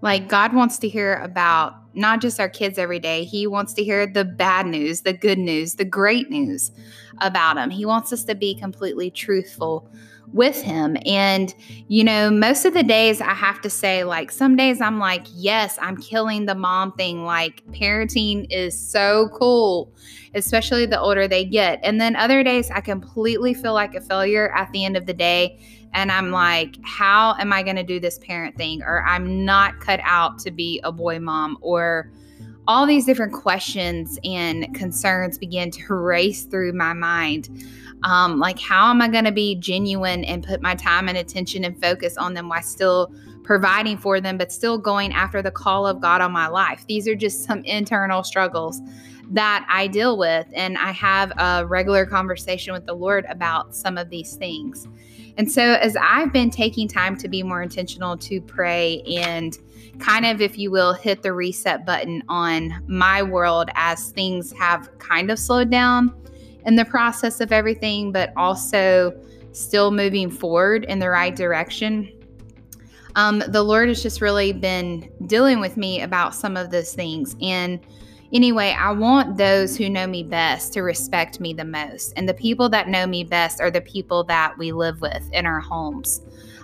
Like, 0.03 0.29
God 0.29 0.55
wants 0.55 0.79
to 0.79 0.89
hear 0.89 1.17
about 1.17 1.80
not 1.95 2.21
just 2.21 2.41
our 2.41 2.49
kids 2.49 2.79
every 2.79 2.99
day. 2.99 3.25
He 3.25 3.47
wants 3.47 3.73
to 3.75 3.85
hear 3.85 4.07
the 4.07 4.25
bad 4.25 4.67
news, 4.67 5.03
the 5.03 5.13
good 5.13 5.39
news, 5.39 5.75
the 5.75 5.85
great 5.85 6.31
news 6.31 6.71
about 7.19 7.57
him. 7.57 7.71
He 7.71 7.85
wants 7.85 8.13
us 8.13 8.25
to 8.25 8.35
be 8.35 8.55
completely 8.55 9.11
truthful 9.11 9.91
with 10.33 10.63
him. 10.63 10.97
And, 11.07 11.53
you 11.89 12.05
know, 12.05 12.31
most 12.31 12.65
of 12.65 12.73
the 12.73 12.83
days 12.83 13.21
I 13.21 13.35
have 13.35 13.61
to 13.63 13.71
say, 13.71 14.05
like, 14.05 14.31
some 14.31 14.57
days 14.57 14.81
I'm 14.81 14.99
like, 14.99 15.27
yes, 15.35 15.77
I'm 15.81 15.97
killing 15.97 16.47
the 16.47 16.55
mom 16.55 16.93
thing. 16.93 17.25
Like, 17.25 17.65
parenting 17.73 18.47
is 18.51 18.79
so 18.79 19.29
cool, 19.35 19.93
especially 20.35 20.87
the 20.87 21.01
older 21.01 21.27
they 21.27 21.45
get. 21.45 21.81
And 21.83 22.01
then 22.01 22.15
other 22.15 22.45
days 22.45 22.71
I 22.71 22.81
completely 22.81 23.55
feel 23.55 23.75
like 23.75 23.95
a 23.95 24.01
failure 24.01 24.53
at 24.55 24.71
the 24.73 24.85
end 24.85 24.97
of 24.97 25.07
the 25.07 25.15
day. 25.15 25.59
And 25.93 26.13
I'm 26.13 26.31
like, 26.31 26.77
how 26.83 27.35
am 27.39 27.53
I 27.53 27.63
going 27.63 27.77
to 27.77 27.83
do 27.83 28.01
this 28.01 28.19
parent 28.19 28.57
thing? 28.57 28.83
Or 28.83 29.03
I'm 29.05 29.45
not 29.45 29.81
cut 29.81 30.01
out 30.03 30.39
to 30.41 30.51
be 30.51 30.81
a 30.85 30.93
boy 30.93 31.19
mom 31.19 31.59
or, 31.61 32.11
all 32.71 32.87
these 32.87 33.05
different 33.05 33.33
questions 33.33 34.17
and 34.23 34.73
concerns 34.77 35.39
begin 35.39 35.73
to 35.73 35.93
race 35.93 36.45
through 36.45 36.73
my 36.73 36.93
mind. 36.93 37.49
Um, 38.05 38.39
like, 38.39 38.61
how 38.61 38.91
am 38.91 39.03
I 39.03 39.09
going 39.09 39.25
to 39.25 39.33
be 39.33 39.57
genuine 39.57 40.25
and 40.25 40.47
put 40.47 40.63
my 40.63 40.77
time 40.77 41.09
and 41.09 41.19
attention 41.19 41.65
and 41.65 41.79
focus 41.81 42.17
on 42.17 42.35
them 42.35 42.49
while 42.49 42.63
still 42.63 43.13
providing 43.43 43.99
for 43.99 44.21
them, 44.21 44.39
but 44.39 44.53
still 44.53 44.79
going 44.79 45.13
after 45.13 45.43
the 45.43 45.51
call 45.51 45.85
of 45.85 46.01
God 46.01 46.21
on 46.21 46.31
my 46.31 46.47
life? 46.47 46.85
These 46.87 47.09
are 47.09 47.17
just 47.17 47.43
some 47.43 47.65
internal 47.65 48.23
struggles 48.23 48.81
that 49.31 49.67
I 49.69 49.87
deal 49.89 50.17
with. 50.17 50.47
And 50.55 50.79
I 50.79 50.93
have 50.93 51.33
a 51.39 51.67
regular 51.67 52.07
conversation 52.07 52.73
with 52.73 52.87
the 52.87 52.95
Lord 52.95 53.27
about 53.29 53.75
some 53.75 53.99
of 53.99 54.11
these 54.11 54.37
things. 54.37 54.87
And 55.41 55.51
so, 55.51 55.63
as 55.63 55.97
I've 55.97 56.35
been 56.35 56.51
taking 56.51 56.87
time 56.87 57.17
to 57.17 57.27
be 57.27 57.43
more 57.43 57.63
intentional 57.63 58.15
to 58.19 58.43
pray 58.43 59.01
and 59.07 59.57
kind 59.99 60.27
of, 60.27 60.43
if 60.43 60.59
you 60.59 60.71
will, 60.71 60.93
hit 60.93 61.23
the 61.23 61.33
reset 61.33 61.87
button 61.87 62.23
on 62.29 62.85
my 62.87 63.23
world 63.23 63.71
as 63.75 64.11
things 64.11 64.53
have 64.53 64.91
kind 64.99 65.31
of 65.31 65.39
slowed 65.39 65.71
down 65.71 66.15
in 66.67 66.77
the 66.77 66.85
process 66.85 67.41
of 67.41 67.53
everything, 67.53 68.13
but 68.13 68.35
also 68.37 69.19
still 69.53 69.91
moving 69.91 70.31
forward 70.31 70.85
in 70.85 70.99
the 70.99 71.09
right 71.09 71.35
direction. 71.35 72.13
Um, 73.17 73.43
the 73.49 73.63
Lord 73.63 73.89
has 73.89 74.03
just 74.03 74.21
really 74.21 74.53
been 74.53 75.11
dealing 75.25 75.59
with 75.59 75.79
me 75.79 76.03
about 76.03 76.35
some 76.35 76.55
of 76.55 76.71
those 76.71 76.93
things. 76.93 77.35
And 77.41 77.81
anyway, 78.33 78.77
I 78.79 78.93
want 78.93 79.37
those 79.37 79.77
who 79.77 79.89
know 79.89 80.07
me 80.07 80.23
best 80.23 80.73
to 80.75 80.83
respect 80.83 81.41
me 81.41 81.53
the 81.53 81.65
most. 81.65 82.13
And 82.17 82.29
the 82.29 82.35
people 82.35 82.69
that 82.71 82.89
know 82.89 83.07
me 83.07 83.25
best 83.25 83.61
are 83.61 83.71
the 83.71 83.81
people 83.81 84.25
that 84.25 84.57
we 84.59 84.73
live 84.73 85.01
with 85.01 85.29
in 85.33 85.47
our 85.47 85.61
homes, 85.61 86.23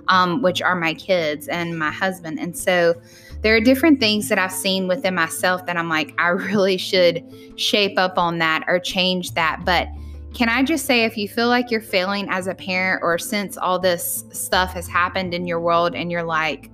um, 0.08 0.42
which 0.42 0.62
are 0.62 0.76
my 0.76 0.94
kids 0.94 1.48
and 1.48 1.78
my 1.78 1.90
husband. 1.90 2.38
And 2.38 2.56
so 2.56 2.94
there 3.42 3.54
are 3.54 3.60
different 3.60 4.00
things 4.00 4.28
that 4.28 4.38
I've 4.38 4.52
seen 4.52 4.88
within 4.88 5.14
myself 5.14 5.66
that 5.66 5.76
I'm 5.76 5.88
like, 5.88 6.14
I 6.18 6.28
really 6.28 6.76
should 6.76 7.24
shape 7.56 7.98
up 7.98 8.18
on 8.18 8.38
that 8.38 8.64
or 8.66 8.78
change 8.78 9.32
that. 9.32 9.62
But 9.64 9.88
can 10.34 10.50
I 10.50 10.62
just 10.62 10.84
say, 10.84 11.04
if 11.04 11.16
you 11.16 11.28
feel 11.28 11.48
like 11.48 11.70
you're 11.70 11.80
failing 11.80 12.28
as 12.28 12.46
a 12.46 12.54
parent, 12.54 13.02
or 13.02 13.16
since 13.16 13.56
all 13.56 13.78
this 13.78 14.24
stuff 14.32 14.74
has 14.74 14.86
happened 14.86 15.32
in 15.32 15.46
your 15.46 15.60
world 15.60 15.94
and 15.94 16.10
you're 16.10 16.22
like, 16.22 16.70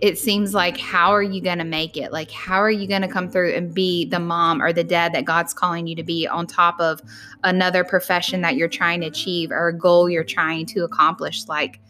it 0.00 0.18
seems 0.18 0.54
like, 0.54 0.78
how 0.78 1.10
are 1.10 1.22
you 1.22 1.40
going 1.40 1.58
to 1.58 1.64
make 1.64 1.96
it? 1.96 2.12
Like, 2.12 2.30
how 2.30 2.60
are 2.60 2.70
you 2.70 2.86
going 2.86 3.02
to 3.02 3.08
come 3.08 3.30
through 3.30 3.54
and 3.54 3.72
be 3.72 4.04
the 4.04 4.20
mom 4.20 4.60
or 4.60 4.72
the 4.72 4.84
dad 4.84 5.14
that 5.14 5.24
God's 5.24 5.54
calling 5.54 5.86
you 5.86 5.96
to 5.96 6.02
be 6.02 6.26
on 6.26 6.46
top 6.46 6.78
of 6.80 7.00
another 7.44 7.84
profession 7.84 8.42
that 8.42 8.56
you're 8.56 8.68
trying 8.68 9.00
to 9.00 9.06
achieve 9.06 9.50
or 9.50 9.68
a 9.68 9.76
goal 9.76 10.10
you're 10.10 10.24
trying 10.24 10.66
to 10.66 10.84
accomplish? 10.84 11.46
Like, 11.48 11.80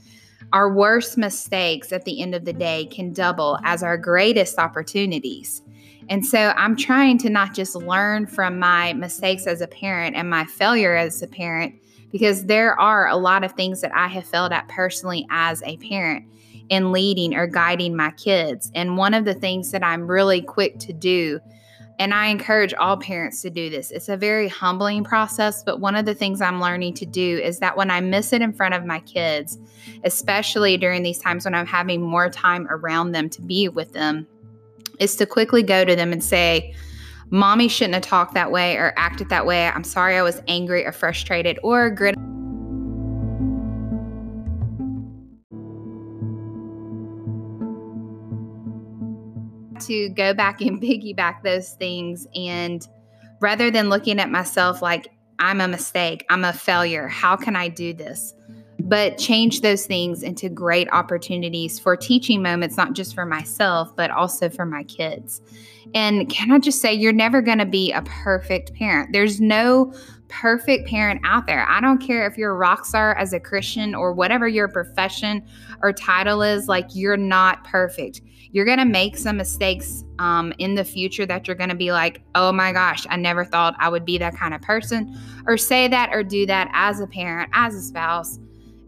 our 0.52 0.72
worst 0.72 1.16
mistakes 1.16 1.92
at 1.92 2.04
the 2.04 2.20
end 2.20 2.34
of 2.34 2.44
the 2.44 2.52
day 2.52 2.86
can 2.86 3.12
double 3.12 3.58
as 3.64 3.82
our 3.82 3.96
greatest 3.96 4.58
opportunities. 4.58 5.62
And 6.08 6.26
so 6.26 6.52
I'm 6.56 6.76
trying 6.76 7.18
to 7.18 7.30
not 7.30 7.54
just 7.54 7.76
learn 7.76 8.26
from 8.26 8.58
my 8.58 8.92
mistakes 8.94 9.46
as 9.46 9.60
a 9.60 9.68
parent 9.68 10.16
and 10.16 10.28
my 10.28 10.44
failure 10.44 10.96
as 10.96 11.22
a 11.22 11.28
parent, 11.28 11.74
because 12.10 12.46
there 12.46 12.78
are 12.80 13.06
a 13.06 13.16
lot 13.16 13.44
of 13.44 13.52
things 13.52 13.80
that 13.82 13.94
I 13.94 14.08
have 14.08 14.26
failed 14.26 14.52
at 14.52 14.66
personally 14.66 15.24
as 15.30 15.62
a 15.62 15.76
parent 15.76 16.24
in 16.70 16.92
leading 16.92 17.34
or 17.34 17.46
guiding 17.46 17.94
my 17.94 18.12
kids. 18.12 18.70
And 18.74 18.96
one 18.96 19.12
of 19.12 19.24
the 19.24 19.34
things 19.34 19.72
that 19.72 19.84
I'm 19.84 20.06
really 20.06 20.40
quick 20.40 20.78
to 20.80 20.92
do 20.92 21.40
and 22.00 22.14
I 22.14 22.28
encourage 22.28 22.72
all 22.72 22.96
parents 22.96 23.42
to 23.42 23.50
do 23.50 23.68
this. 23.68 23.90
It's 23.90 24.08
a 24.08 24.16
very 24.16 24.48
humbling 24.48 25.04
process, 25.04 25.62
but 25.62 25.80
one 25.80 25.94
of 25.94 26.06
the 26.06 26.14
things 26.14 26.40
I'm 26.40 26.58
learning 26.58 26.94
to 26.94 27.04
do 27.04 27.38
is 27.38 27.58
that 27.58 27.76
when 27.76 27.90
I 27.90 28.00
miss 28.00 28.32
it 28.32 28.40
in 28.40 28.54
front 28.54 28.72
of 28.72 28.86
my 28.86 29.00
kids, 29.00 29.58
especially 30.02 30.78
during 30.78 31.02
these 31.02 31.18
times 31.18 31.44
when 31.44 31.54
I'm 31.54 31.66
having 31.66 32.00
more 32.00 32.30
time 32.30 32.66
around 32.70 33.12
them 33.12 33.28
to 33.28 33.42
be 33.42 33.68
with 33.68 33.92
them, 33.92 34.26
is 34.98 35.14
to 35.16 35.26
quickly 35.26 35.62
go 35.62 35.84
to 35.84 35.94
them 35.94 36.10
and 36.10 36.24
say, 36.24 36.74
Mommy 37.28 37.68
shouldn't 37.68 37.94
have 37.94 38.02
talked 38.02 38.32
that 38.32 38.50
way 38.50 38.76
or 38.76 38.94
acted 38.96 39.28
that 39.28 39.44
way. 39.44 39.68
I'm 39.68 39.84
sorry 39.84 40.16
I 40.16 40.22
was 40.22 40.40
angry 40.48 40.86
or 40.86 40.92
frustrated 40.92 41.58
or 41.62 41.90
grit. 41.90 42.14
To 49.82 50.08
go 50.10 50.34
back 50.34 50.60
and 50.60 50.80
piggyback 50.82 51.42
those 51.42 51.70
things. 51.72 52.26
And 52.34 52.86
rather 53.40 53.70
than 53.70 53.88
looking 53.88 54.20
at 54.20 54.30
myself 54.30 54.82
like 54.82 55.08
I'm 55.38 55.60
a 55.60 55.68
mistake, 55.68 56.26
I'm 56.28 56.44
a 56.44 56.52
failure, 56.52 57.08
how 57.08 57.36
can 57.36 57.56
I 57.56 57.68
do 57.68 57.94
this? 57.94 58.34
But 58.78 59.18
change 59.18 59.60
those 59.60 59.86
things 59.86 60.22
into 60.22 60.48
great 60.48 60.88
opportunities 60.90 61.78
for 61.78 61.96
teaching 61.96 62.42
moments, 62.42 62.76
not 62.76 62.94
just 62.94 63.14
for 63.14 63.26
myself, 63.26 63.94
but 63.94 64.10
also 64.10 64.48
for 64.48 64.64
my 64.64 64.84
kids. 64.84 65.40
And 65.94 66.28
can 66.28 66.52
I 66.52 66.58
just 66.58 66.80
say, 66.80 66.92
you're 66.92 67.12
never 67.12 67.42
going 67.42 67.58
to 67.58 67.66
be 67.66 67.92
a 67.92 68.02
perfect 68.02 68.74
parent. 68.74 69.12
There's 69.12 69.40
no 69.40 69.92
perfect 70.28 70.88
parent 70.88 71.20
out 71.24 71.46
there. 71.46 71.66
I 71.68 71.80
don't 71.80 71.98
care 71.98 72.26
if 72.26 72.38
you're 72.38 72.52
a 72.52 72.56
rock 72.56 72.86
star 72.86 73.14
as 73.16 73.32
a 73.32 73.40
Christian 73.40 73.94
or 73.94 74.12
whatever 74.12 74.46
your 74.46 74.68
profession 74.68 75.44
or 75.82 75.92
title 75.92 76.42
is, 76.42 76.68
like, 76.68 76.86
you're 76.94 77.16
not 77.16 77.64
perfect. 77.64 78.20
You're 78.52 78.64
going 78.64 78.78
to 78.78 78.84
make 78.84 79.16
some 79.16 79.36
mistakes 79.36 80.04
um, 80.18 80.52
in 80.58 80.74
the 80.74 80.84
future 80.84 81.24
that 81.26 81.46
you're 81.46 81.56
going 81.56 81.70
to 81.70 81.76
be 81.76 81.92
like, 81.92 82.22
oh 82.34 82.52
my 82.52 82.72
gosh, 82.72 83.06
I 83.08 83.16
never 83.16 83.44
thought 83.44 83.76
I 83.78 83.88
would 83.88 84.04
be 84.04 84.18
that 84.18 84.34
kind 84.34 84.54
of 84.54 84.62
person, 84.62 85.16
or 85.46 85.56
say 85.56 85.86
that 85.88 86.10
or 86.12 86.22
do 86.22 86.46
that 86.46 86.68
as 86.72 87.00
a 87.00 87.06
parent, 87.06 87.50
as 87.52 87.74
a 87.74 87.80
spouse 87.80 88.38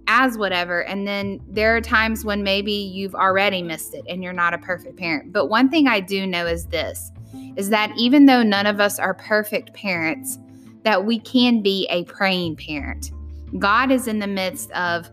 as 0.09 0.37
whatever. 0.37 0.85
And 0.85 1.07
then 1.07 1.40
there 1.49 1.76
are 1.76 1.81
times 1.81 2.25
when 2.25 2.42
maybe 2.42 2.73
you've 2.73 3.14
already 3.14 3.62
missed 3.62 3.95
it 3.95 4.04
and 4.09 4.23
you're 4.23 4.33
not 4.33 4.54
a 4.54 4.59
perfect 4.59 4.97
parent. 4.97 5.33
But 5.33 5.47
one 5.47 5.69
thing 5.69 5.87
I 5.87 6.00
do 6.00 6.26
know 6.26 6.47
is 6.47 6.66
this 6.66 7.11
is 7.57 7.71
that 7.71 7.92
even 7.97 8.26
though 8.26 8.42
none 8.42 8.66
of 8.66 8.81
us 8.81 8.99
are 8.99 9.14
perfect 9.14 9.73
parents, 9.75 10.38
that 10.85 11.04
we 11.04 11.19
can 11.19 11.62
be 11.62 11.87
a 11.90 12.04
praying 12.04 12.57
parent. 12.57 13.11
God 13.59 13.90
is 13.90 14.09
in 14.09 14.19
the 14.19 14.26
midst 14.26 14.71
of 14.73 15.11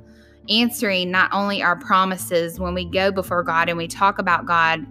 answering 0.49 1.11
not 1.11 1.31
only 1.31 1.61
our 1.61 1.75
promises 1.75 2.59
when 2.59 2.73
we 2.73 2.85
go 2.85 3.11
before 3.11 3.43
God 3.43 3.69
and 3.69 3.77
we 3.77 3.87
talk 3.87 4.19
about 4.19 4.45
God 4.45 4.85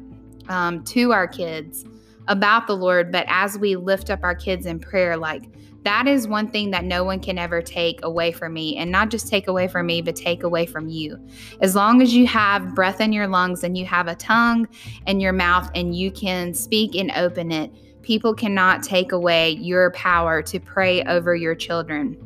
um, 0.48 0.82
to 0.84 1.12
our 1.12 1.26
kids 1.26 1.84
about 2.28 2.66
the 2.66 2.76
Lord, 2.76 3.10
but 3.10 3.26
as 3.28 3.58
we 3.58 3.76
lift 3.76 4.10
up 4.10 4.20
our 4.22 4.34
kids 4.34 4.66
in 4.66 4.78
prayer, 4.78 5.16
like 5.16 5.44
that 5.84 6.06
is 6.06 6.28
one 6.28 6.48
thing 6.48 6.70
that 6.72 6.84
no 6.84 7.04
one 7.04 7.20
can 7.20 7.38
ever 7.38 7.62
take 7.62 8.04
away 8.04 8.32
from 8.32 8.52
me. 8.52 8.76
And 8.76 8.90
not 8.90 9.10
just 9.10 9.28
take 9.28 9.48
away 9.48 9.68
from 9.68 9.86
me, 9.86 10.02
but 10.02 10.16
take 10.16 10.42
away 10.42 10.66
from 10.66 10.88
you. 10.88 11.18
As 11.60 11.74
long 11.74 12.02
as 12.02 12.14
you 12.14 12.26
have 12.26 12.74
breath 12.74 13.00
in 13.00 13.12
your 13.12 13.26
lungs 13.26 13.64
and 13.64 13.78
you 13.78 13.86
have 13.86 14.08
a 14.08 14.14
tongue 14.14 14.68
in 15.06 15.20
your 15.20 15.32
mouth 15.32 15.70
and 15.74 15.96
you 15.96 16.10
can 16.10 16.52
speak 16.52 16.94
and 16.94 17.10
open 17.12 17.52
it, 17.52 17.72
people 18.02 18.34
cannot 18.34 18.82
take 18.82 19.12
away 19.12 19.52
your 19.52 19.90
power 19.92 20.42
to 20.42 20.60
pray 20.60 21.02
over 21.04 21.34
your 21.34 21.54
children. 21.54 22.16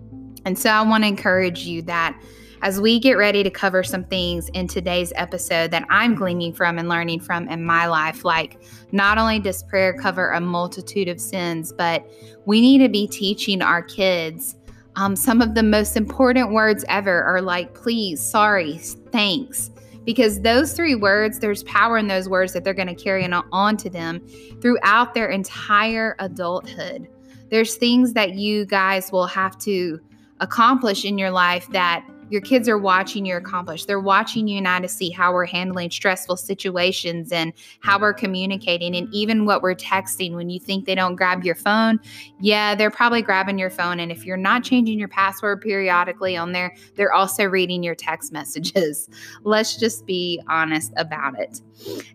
And 0.45 0.59
so 0.59 0.71
I 0.71 0.83
want 0.83 1.05
to 1.05 1.09
encourage 1.09 1.65
you 1.65 1.83
that 1.83 2.21
as 2.63 2.81
we 2.81 2.99
get 2.99 3.15
ready 3.15 3.43
to 3.43 3.51
cover 3.51 3.83
some 3.83 4.05
things 4.05 4.49
in 4.51 4.67
today's 4.69 5.13
episode 5.17 5.71
that 5.73 5.85
I'm 5.91 6.15
gleaning 6.15 6.53
from 6.53 6.79
and 6.79 6.89
learning 6.89 7.21
from 7.21 7.49
in 7.49 7.65
my 7.65 7.87
life, 7.87 8.25
like 8.25 8.63
not 8.93 9.19
only 9.19 9.39
does 9.39 9.63
prayer 9.63 9.93
cover 9.93 10.31
a 10.31 10.41
multitude 10.41 11.09
of 11.09 11.21
sins, 11.21 11.73
but 11.73 12.09
we 12.47 12.61
need 12.61 12.79
to 12.79 12.89
be 12.89 13.07
teaching 13.07 13.61
our 13.63 13.83
kids 13.83 14.57
um, 14.97 15.17
some 15.17 15.41
of 15.41 15.55
the 15.55 15.63
most 15.63 15.97
important 15.97 16.53
words 16.53 16.85
ever 16.89 17.23
are 17.23 17.41
like 17.41 17.75
please, 17.75 18.21
sorry, 18.21 18.79
thanks 19.11 19.71
because 20.05 20.41
those 20.41 20.73
three 20.73 20.95
words, 20.95 21.39
there's 21.39 21.63
power 21.63 21.97
in 21.97 22.09
those 22.09 22.29
words 22.29 22.53
that 22.53 22.65
they're 22.65 22.75
going 22.75 22.95
to 22.95 22.95
carry 22.95 23.25
on 23.25 23.77
to 23.77 23.89
them 23.89 24.21
throughout 24.61 25.15
their 25.15 25.29
entire 25.29 26.17
adulthood. 26.19 27.09
There's 27.51 27.77
things 27.77 28.13
that 28.15 28.35
you 28.35 28.67
guys 28.67 29.13
will 29.13 29.27
have 29.27 29.57
to 29.61 30.01
accomplish 30.41 31.05
in 31.05 31.19
your 31.19 31.31
life 31.31 31.69
that 31.71 32.05
your 32.33 32.41
kids 32.41 32.67
are 32.67 32.79
watching 32.79 33.27
you 33.27 33.37
accomplish. 33.37 33.85
They're 33.85 34.01
watching 34.01 34.49
you 34.49 34.59
now 34.63 34.79
to 34.79 34.89
see 34.89 35.11
how 35.11 35.35
we're 35.35 35.45
handling 35.45 35.91
stressful 35.91 36.39
situations 36.39 37.31
and 37.31 37.53
how 37.81 38.01
we're 38.01 38.15
communicating 38.15 38.97
and 38.97 39.07
even 39.13 39.45
what 39.45 39.61
we're 39.61 39.75
texting 39.75 40.35
when 40.35 40.49
you 40.49 40.59
think 40.59 40.87
they 40.87 40.95
don't 40.95 41.15
grab 41.15 41.45
your 41.45 41.55
phone. 41.55 42.01
Yeah, 42.41 42.75
they're 42.75 42.91
probably 42.91 43.21
grabbing 43.21 43.59
your 43.59 43.69
phone. 43.69 44.01
And 44.01 44.11
if 44.11 44.25
you're 44.25 44.39
not 44.39 44.65
changing 44.65 44.99
your 44.99 45.09
password 45.09 45.61
periodically 45.61 46.35
on 46.35 46.53
there, 46.53 46.75
they're 46.97 47.13
also 47.13 47.45
reading 47.45 47.83
your 47.83 47.95
text 47.95 48.33
messages. 48.33 49.11
Let's 49.43 49.77
just 49.77 50.07
be 50.07 50.41
honest 50.49 50.95
about 50.97 51.39
it. 51.39 51.61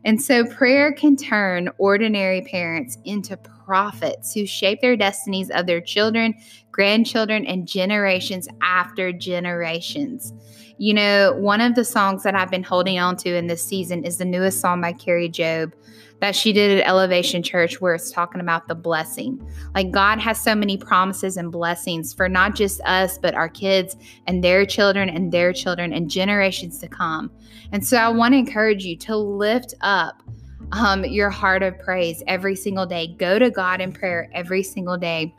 And 0.03 0.19
so 0.19 0.45
prayer 0.45 0.91
can 0.93 1.15
turn 1.15 1.69
ordinary 1.77 2.41
parents 2.41 2.97
into 3.05 3.37
prophets 3.67 4.33
who 4.33 4.45
shape 4.45 4.79
their 4.79 4.95
destinies 4.95 5.49
of 5.49 5.65
their 5.65 5.81
children, 5.81 6.33
grandchildren, 6.71 7.45
and 7.45 7.67
generations 7.67 8.47
after 8.61 9.11
generations. 9.11 10.33
You 10.77 10.93
know, 10.93 11.35
one 11.37 11.59
of 11.59 11.75
the 11.75 11.83
songs 11.83 12.23
that 12.23 12.33
I've 12.33 12.49
been 12.49 12.63
holding 12.63 12.97
on 12.97 13.17
to 13.17 13.35
in 13.35 13.47
this 13.47 13.63
season 13.63 14.05
is 14.05 14.17
the 14.17 14.25
newest 14.25 14.61
song 14.61 14.79
by 14.79 14.93
Kari 14.93 15.29
Jobe 15.29 15.73
that 16.21 16.35
she 16.35 16.53
did 16.53 16.79
at 16.79 16.87
Elevation 16.87 17.43
Church, 17.43 17.81
where 17.81 17.93
it's 17.93 18.09
talking 18.09 18.39
about 18.39 18.67
the 18.67 18.75
blessing. 18.75 19.45
Like, 19.75 19.91
God 19.91 20.19
has 20.19 20.41
so 20.41 20.55
many 20.55 20.77
promises 20.77 21.35
and 21.35 21.51
blessings 21.51 22.13
for 22.13 22.29
not 22.29 22.55
just 22.55 22.79
us, 22.85 23.17
but 23.17 23.35
our 23.35 23.49
kids 23.49 23.97
and 24.27 24.43
their 24.43 24.65
children 24.65 25.09
and 25.09 25.31
their 25.31 25.51
children 25.51 25.91
and 25.91 26.09
generations 26.09 26.79
to 26.79 26.87
come. 26.87 27.31
And 27.73 27.85
so, 27.85 27.97
I 27.97 28.09
want 28.09 28.33
to 28.33 28.37
encourage 28.37 28.85
you 28.85 28.95
to 28.97 29.17
lift 29.17 29.73
up 29.81 30.23
um, 30.71 31.05
your 31.05 31.29
heart 31.29 31.63
of 31.63 31.77
praise 31.79 32.23
every 32.27 32.55
single 32.55 32.85
day. 32.85 33.15
Go 33.17 33.39
to 33.39 33.49
God 33.49 33.81
in 33.81 33.91
prayer 33.91 34.29
every 34.33 34.63
single 34.63 34.97
day 34.97 35.33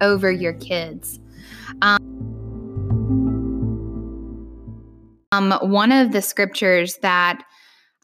over 0.00 0.30
your 0.30 0.54
kids. 0.54 1.20
Um, 1.82 1.98
um, 5.32 5.52
one 5.70 5.92
of 5.92 6.12
the 6.12 6.22
scriptures 6.22 6.96
that 7.02 7.42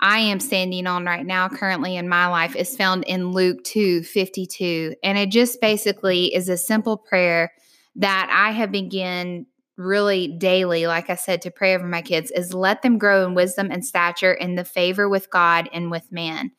I 0.00 0.18
am 0.18 0.40
standing 0.40 0.86
on 0.86 1.04
right 1.04 1.24
now, 1.24 1.48
currently 1.48 1.96
in 1.96 2.08
my 2.08 2.26
life, 2.26 2.56
is 2.56 2.76
found 2.76 3.04
in 3.04 3.30
Luke 3.30 3.62
2 3.64 4.02
52. 4.02 4.96
And 5.02 5.16
it 5.16 5.30
just 5.30 5.60
basically 5.60 6.34
is 6.34 6.48
a 6.48 6.56
simple 6.56 6.96
prayer 6.96 7.52
that 7.96 8.28
I 8.32 8.52
have 8.52 8.72
begun 8.72 9.46
really 9.76 10.28
daily, 10.28 10.86
like 10.86 11.10
I 11.10 11.14
said, 11.14 11.42
to 11.42 11.50
pray 11.50 11.74
over 11.74 11.86
my 11.86 12.02
kids 12.02 12.30
is 12.30 12.54
let 12.54 12.82
them 12.82 12.98
grow 12.98 13.26
in 13.26 13.34
wisdom 13.34 13.70
and 13.70 13.84
stature 13.84 14.32
in 14.32 14.54
the 14.54 14.64
favor 14.64 15.08
with 15.08 15.30
God 15.30 15.68
and 15.72 15.90
with 15.90 16.10
man 16.12 16.50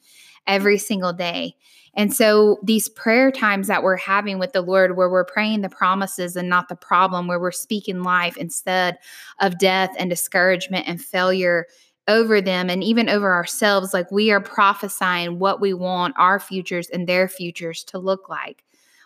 every 0.47 0.77
single 0.77 1.13
day. 1.13 1.55
And 1.95 2.13
so 2.13 2.57
these 2.63 2.89
prayer 2.89 3.31
times 3.31 3.67
that 3.67 3.83
we're 3.83 3.97
having 3.97 4.39
with 4.39 4.51
the 4.53 4.61
Lord, 4.61 4.97
where 4.97 5.09
we're 5.09 5.25
praying 5.25 5.61
the 5.61 5.69
promises 5.69 6.35
and 6.35 6.49
not 6.49 6.67
the 6.67 6.75
problem, 6.75 7.27
where 7.27 7.39
we're 7.39 7.51
speaking 7.51 8.01
life 8.01 8.35
instead 8.35 8.97
of 9.39 9.59
death 9.59 9.91
and 9.99 10.09
discouragement 10.09 10.87
and 10.87 10.99
failure 10.99 11.67
over 12.07 12.41
them 12.41 12.69
and 12.69 12.83
even 12.83 13.09
over 13.09 13.31
ourselves, 13.31 13.93
like 13.93 14.11
we 14.11 14.31
are 14.31 14.41
prophesying 14.41 15.39
what 15.39 15.61
we 15.61 15.73
want 15.73 16.15
our 16.17 16.39
futures 16.39 16.89
and 16.89 17.07
their 17.07 17.27
futures 17.27 17.83
to 17.85 17.99
look 17.99 18.27
like. 18.27 18.63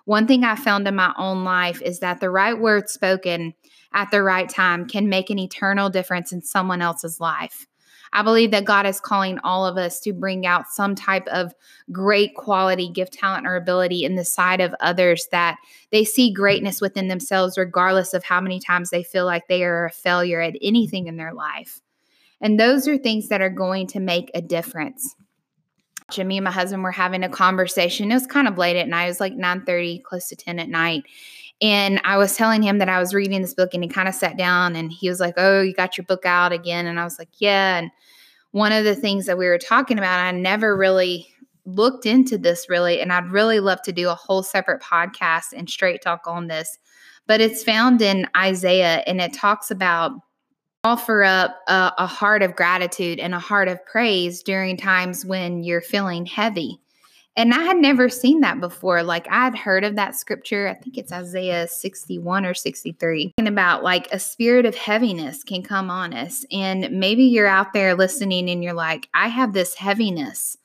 One 0.07 0.25
thing 0.25 0.45
I 0.45 0.55
found 0.55 0.87
in 0.87 0.95
my 0.95 1.13
own 1.17 1.43
life 1.43 1.81
is 1.81 1.99
that 1.99 2.21
the 2.21 2.29
right 2.29 2.57
word 2.57 2.89
spoken 2.89 3.53
at 3.91 4.09
the 4.09 4.23
right 4.23 4.47
time 4.47 4.87
can 4.87 5.09
make 5.09 5.29
an 5.29 5.37
eternal 5.37 5.89
difference 5.89 6.31
in 6.31 6.41
someone 6.41 6.81
else's 6.81 7.19
life. 7.19 7.67
I 8.13 8.23
believe 8.23 8.51
that 8.51 8.63
God 8.63 8.85
is 8.85 9.01
calling 9.01 9.37
all 9.39 9.65
of 9.65 9.75
us 9.75 9.99
to 9.99 10.13
bring 10.13 10.45
out 10.45 10.69
some 10.69 10.95
type 10.95 11.27
of 11.27 11.53
great 11.91 12.35
quality, 12.35 12.87
gift, 12.87 13.15
talent, 13.15 13.45
or 13.45 13.57
ability 13.57 14.05
in 14.05 14.15
the 14.15 14.23
side 14.23 14.61
of 14.61 14.73
others 14.79 15.27
that 15.33 15.57
they 15.91 16.05
see 16.05 16.31
greatness 16.31 16.79
within 16.79 17.09
themselves, 17.09 17.57
regardless 17.57 18.13
of 18.13 18.23
how 18.23 18.39
many 18.39 18.61
times 18.61 18.91
they 18.91 19.03
feel 19.03 19.25
like 19.25 19.49
they 19.49 19.65
are 19.65 19.87
a 19.87 19.91
failure 19.91 20.39
at 20.39 20.55
anything 20.61 21.07
in 21.07 21.17
their 21.17 21.33
life. 21.33 21.81
And 22.39 22.57
those 22.57 22.87
are 22.87 22.97
things 22.97 23.27
that 23.27 23.41
are 23.41 23.49
going 23.49 23.87
to 23.87 23.99
make 23.99 24.31
a 24.33 24.41
difference. 24.41 25.17
Jimmy 26.11 26.37
and 26.37 26.45
my 26.45 26.51
husband 26.51 26.83
were 26.83 26.91
having 26.91 27.23
a 27.23 27.29
conversation. 27.29 28.11
It 28.11 28.15
was 28.15 28.27
kind 28.27 28.47
of 28.47 28.57
late 28.57 28.77
at 28.77 28.87
night. 28.87 29.05
It 29.05 29.09
was 29.09 29.19
like 29.19 29.33
9 29.33 29.63
30, 29.65 29.99
close 29.99 30.29
to 30.29 30.35
10 30.35 30.59
at 30.59 30.69
night. 30.69 31.03
And 31.61 31.99
I 32.03 32.17
was 32.17 32.35
telling 32.35 32.61
him 32.61 32.77
that 32.77 32.89
I 32.89 32.99
was 32.99 33.13
reading 33.13 33.41
this 33.41 33.53
book, 33.53 33.73
and 33.73 33.83
he 33.83 33.89
kind 33.89 34.07
of 34.07 34.13
sat 34.13 34.37
down 34.37 34.75
and 34.75 34.91
he 34.91 35.09
was 35.09 35.19
like, 35.19 35.33
Oh, 35.37 35.61
you 35.61 35.73
got 35.73 35.97
your 35.97 36.05
book 36.05 36.25
out 36.25 36.51
again? 36.51 36.87
And 36.87 36.99
I 36.99 37.03
was 37.03 37.19
like, 37.19 37.29
Yeah. 37.39 37.79
And 37.79 37.91
one 38.51 38.71
of 38.71 38.85
the 38.85 38.95
things 38.95 39.25
that 39.25 39.37
we 39.37 39.47
were 39.47 39.57
talking 39.57 39.97
about, 39.97 40.19
I 40.19 40.31
never 40.31 40.77
really 40.77 41.27
looked 41.65 42.05
into 42.05 42.37
this 42.37 42.69
really, 42.69 43.01
and 43.01 43.11
I'd 43.11 43.31
really 43.31 43.59
love 43.59 43.81
to 43.83 43.91
do 43.91 44.09
a 44.09 44.15
whole 44.15 44.43
separate 44.43 44.81
podcast 44.81 45.53
and 45.55 45.69
straight 45.69 46.01
talk 46.01 46.21
on 46.25 46.47
this. 46.47 46.77
But 47.25 47.41
it's 47.41 47.63
found 47.63 48.01
in 48.01 48.27
Isaiah, 48.37 49.03
and 49.05 49.19
it 49.19 49.33
talks 49.33 49.69
about 49.69 50.13
offer 50.87 51.21
up 51.21 51.59
a, 51.67 51.91
a 51.97 52.07
heart 52.07 52.41
of 52.41 52.55
gratitude 52.55 53.19
and 53.19 53.35
a 53.35 53.39
heart 53.39 53.67
of 53.67 53.85
praise 53.85 54.41
during 54.41 54.77
times 54.77 55.25
when 55.25 55.61
you're 55.61 55.81
feeling 55.81 56.25
heavy. 56.25 56.79
And 57.35 57.53
I 57.53 57.59
had 57.59 57.75
never 57.75 58.07
seen 58.07 58.39
that 58.39 58.61
before. 58.61 59.03
Like 59.03 59.27
I'd 59.29 59.55
heard 59.55 59.83
of 59.83 59.97
that 59.97 60.15
scripture. 60.15 60.69
I 60.69 60.75
think 60.75 60.97
it's 60.97 61.11
Isaiah 61.11 61.67
61 61.67 62.45
or 62.45 62.53
63. 62.53 63.33
And 63.37 63.49
about 63.49 63.83
like 63.83 64.07
a 64.13 64.17
spirit 64.17 64.65
of 64.65 64.75
heaviness 64.75 65.43
can 65.43 65.61
come 65.61 65.91
on 65.91 66.13
us. 66.13 66.45
And 66.53 66.89
maybe 66.89 67.23
you're 67.23 67.45
out 67.45 67.73
there 67.73 67.93
listening 67.93 68.49
and 68.49 68.63
you're 68.63 68.73
like, 68.73 69.09
I 69.13 69.27
have 69.27 69.51
this 69.51 69.75
heaviness 69.75 70.57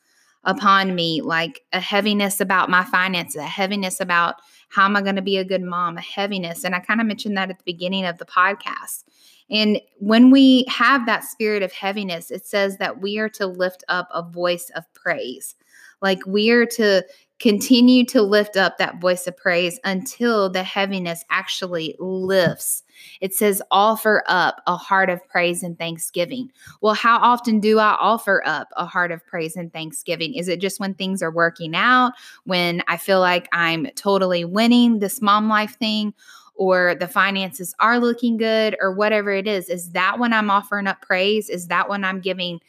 upon 0.45 0.95
me, 0.95 1.21
like 1.21 1.63
a 1.73 1.81
heaviness 1.81 2.41
about 2.41 2.71
my 2.71 2.85
finances, 2.85 3.37
a 3.37 3.43
heaviness 3.43 4.01
about 4.01 4.37
how 4.69 4.85
am 4.85 4.97
I 4.97 5.03
going 5.03 5.17
to 5.17 5.23
be 5.23 5.37
a 5.37 5.45
good 5.45 5.63
mom, 5.63 5.99
a 5.99 6.01
heaviness. 6.01 6.65
And 6.65 6.77
I 6.77 6.81
kind 6.81 7.01
of 7.01 7.07
mentioned 7.09 7.37
that 7.37 7.51
at 7.51 7.59
the 7.59 7.65
beginning 7.65 8.07
of 8.07 8.19
the 8.19 8.25
podcast. 8.25 9.03
And 9.51 9.81
when 9.99 10.31
we 10.31 10.65
have 10.69 11.07
that 11.07 11.25
spirit 11.25 11.63
of 11.63 11.73
heaviness, 11.73 12.31
it 12.31 12.47
says 12.47 12.79
that 12.79 13.01
we 13.01 13.19
are 13.19 13.29
to 13.31 13.47
lift 13.47 13.85
up 13.89 14.09
a 14.13 14.23
voice 14.23 14.71
of 14.75 14.85
praise. 14.95 15.55
Like 16.01 16.21
we 16.27 16.51
are 16.51 16.67
to 16.67 17.05
continue 17.39 18.05
to 18.07 18.23
lift 18.23 18.57
up 18.57 18.79
that 18.79 19.01
voice 19.01 19.27
of 19.27 19.37
praise 19.37 19.81
until 19.83 20.49
the 20.49 20.63
heaviness 20.63 21.25
actually 21.29 21.97
lifts. 21.99 22.85
It 23.21 23.35
says, 23.35 23.61
offer 23.73 24.23
up 24.29 24.63
a 24.69 24.77
heart 24.77 25.11
of 25.11 25.27
praise 25.29 25.65
and 25.65 25.77
thanksgiving. 25.77 26.53
Well, 26.83 26.95
how 26.95 27.19
often 27.19 27.59
do 27.59 27.81
I 27.81 27.97
offer 27.99 28.43
up 28.47 28.69
a 28.77 28.87
heart 28.87 29.11
of 29.11 29.27
praise 29.27 29.57
and 29.57 29.73
thanksgiving? 29.73 30.35
Is 30.35 30.47
it 30.47 30.61
just 30.61 30.79
when 30.79 30.95
things 30.95 31.21
are 31.21 31.33
working 31.33 31.75
out, 31.75 32.13
when 32.45 32.81
I 32.87 32.97
feel 32.97 33.19
like 33.19 33.49
I'm 33.53 33.89
totally 33.97 34.45
winning 34.45 35.01
this 35.01 35.21
mom 35.21 35.49
life 35.49 35.77
thing? 35.79 36.15
Or 36.63 36.95
the 36.95 37.09
finances 37.09 37.75
are 37.81 37.99
looking 37.99 38.37
good 38.37 38.77
or 38.81 38.95
whatever 38.95 39.33
it 39.33 39.49
is 39.49 39.69
is 39.69 39.91
that 39.91 40.21
when 40.21 40.33
i'm 40.33 40.49
offering 40.49 40.87
up 40.87 41.03
praise? 41.03 41.49
Is 41.49 41.67
that 41.67 41.89
when 41.89 42.05
i'm 42.05 42.21
giving 42.21 42.61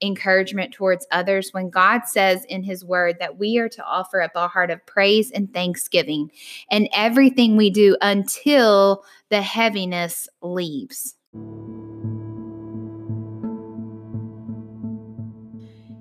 encouragement 0.00 0.72
towards 0.72 1.06
others? 1.10 1.52
When 1.52 1.68
god 1.68 2.06
says 2.06 2.46
in 2.46 2.62
his 2.62 2.82
word 2.82 3.16
that 3.20 3.38
we 3.38 3.58
are 3.58 3.68
to 3.68 3.84
offer 3.84 4.22
up 4.22 4.30
a 4.34 4.48
heart 4.48 4.70
of 4.70 4.84
praise 4.86 5.30
and 5.30 5.52
thanksgiving 5.52 6.30
and 6.70 6.88
everything 6.94 7.58
we 7.58 7.68
do 7.68 7.94
until 8.00 9.04
the 9.28 9.42
heaviness 9.42 10.30
leaves. 10.40 11.14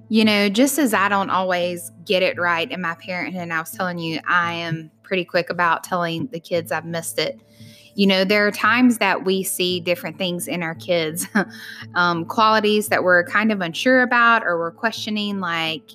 You 0.08 0.26
know, 0.26 0.48
just 0.50 0.80
as 0.80 0.94
I 0.94 1.10
don't 1.10 1.30
always 1.30 1.92
get 2.06 2.24
it 2.24 2.40
right 2.40 2.70
in 2.70 2.82
my 2.82 2.96
parenthood, 2.96 3.44
and 3.44 3.54
I 3.54 3.60
was 3.60 3.72
telling 3.72 3.98
you, 3.98 4.20
I 4.28 4.54
am 4.54 4.92
pretty 5.12 5.26
quick 5.26 5.50
about 5.50 5.84
telling 5.84 6.28
the 6.28 6.40
kids 6.40 6.72
I've 6.72 6.86
missed 6.86 7.20
it. 7.20 7.38
You 7.96 8.08
know, 8.08 8.24
there 8.24 8.48
are 8.48 8.52
times 8.52 9.00
that 9.00 9.26
we 9.26 9.44
see 9.44 9.82
different 9.82 10.18
things 10.18 10.48
in 10.48 10.64
our 10.64 10.74
kids, 10.76 11.28
um, 11.96 12.24
qualities 12.24 12.88
that 12.88 13.04
we're 13.04 13.26
kind 13.26 13.52
of 13.52 13.60
unsure 13.60 14.04
about, 14.04 14.46
or 14.46 14.58
we're 14.58 14.72
questioning, 14.72 15.42
like, 15.42 15.92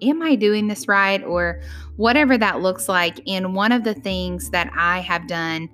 am 0.00 0.22
I 0.22 0.36
doing 0.36 0.68
this 0.68 0.86
right? 0.86 1.24
Or 1.24 1.60
whatever 1.96 2.38
that 2.38 2.60
looks 2.60 2.88
like. 2.88 3.18
And 3.26 3.56
one 3.56 3.72
of 3.72 3.82
the 3.82 3.94
things 3.94 4.50
that 4.50 4.70
I 4.76 5.00
have 5.00 5.26
done 5.26 5.68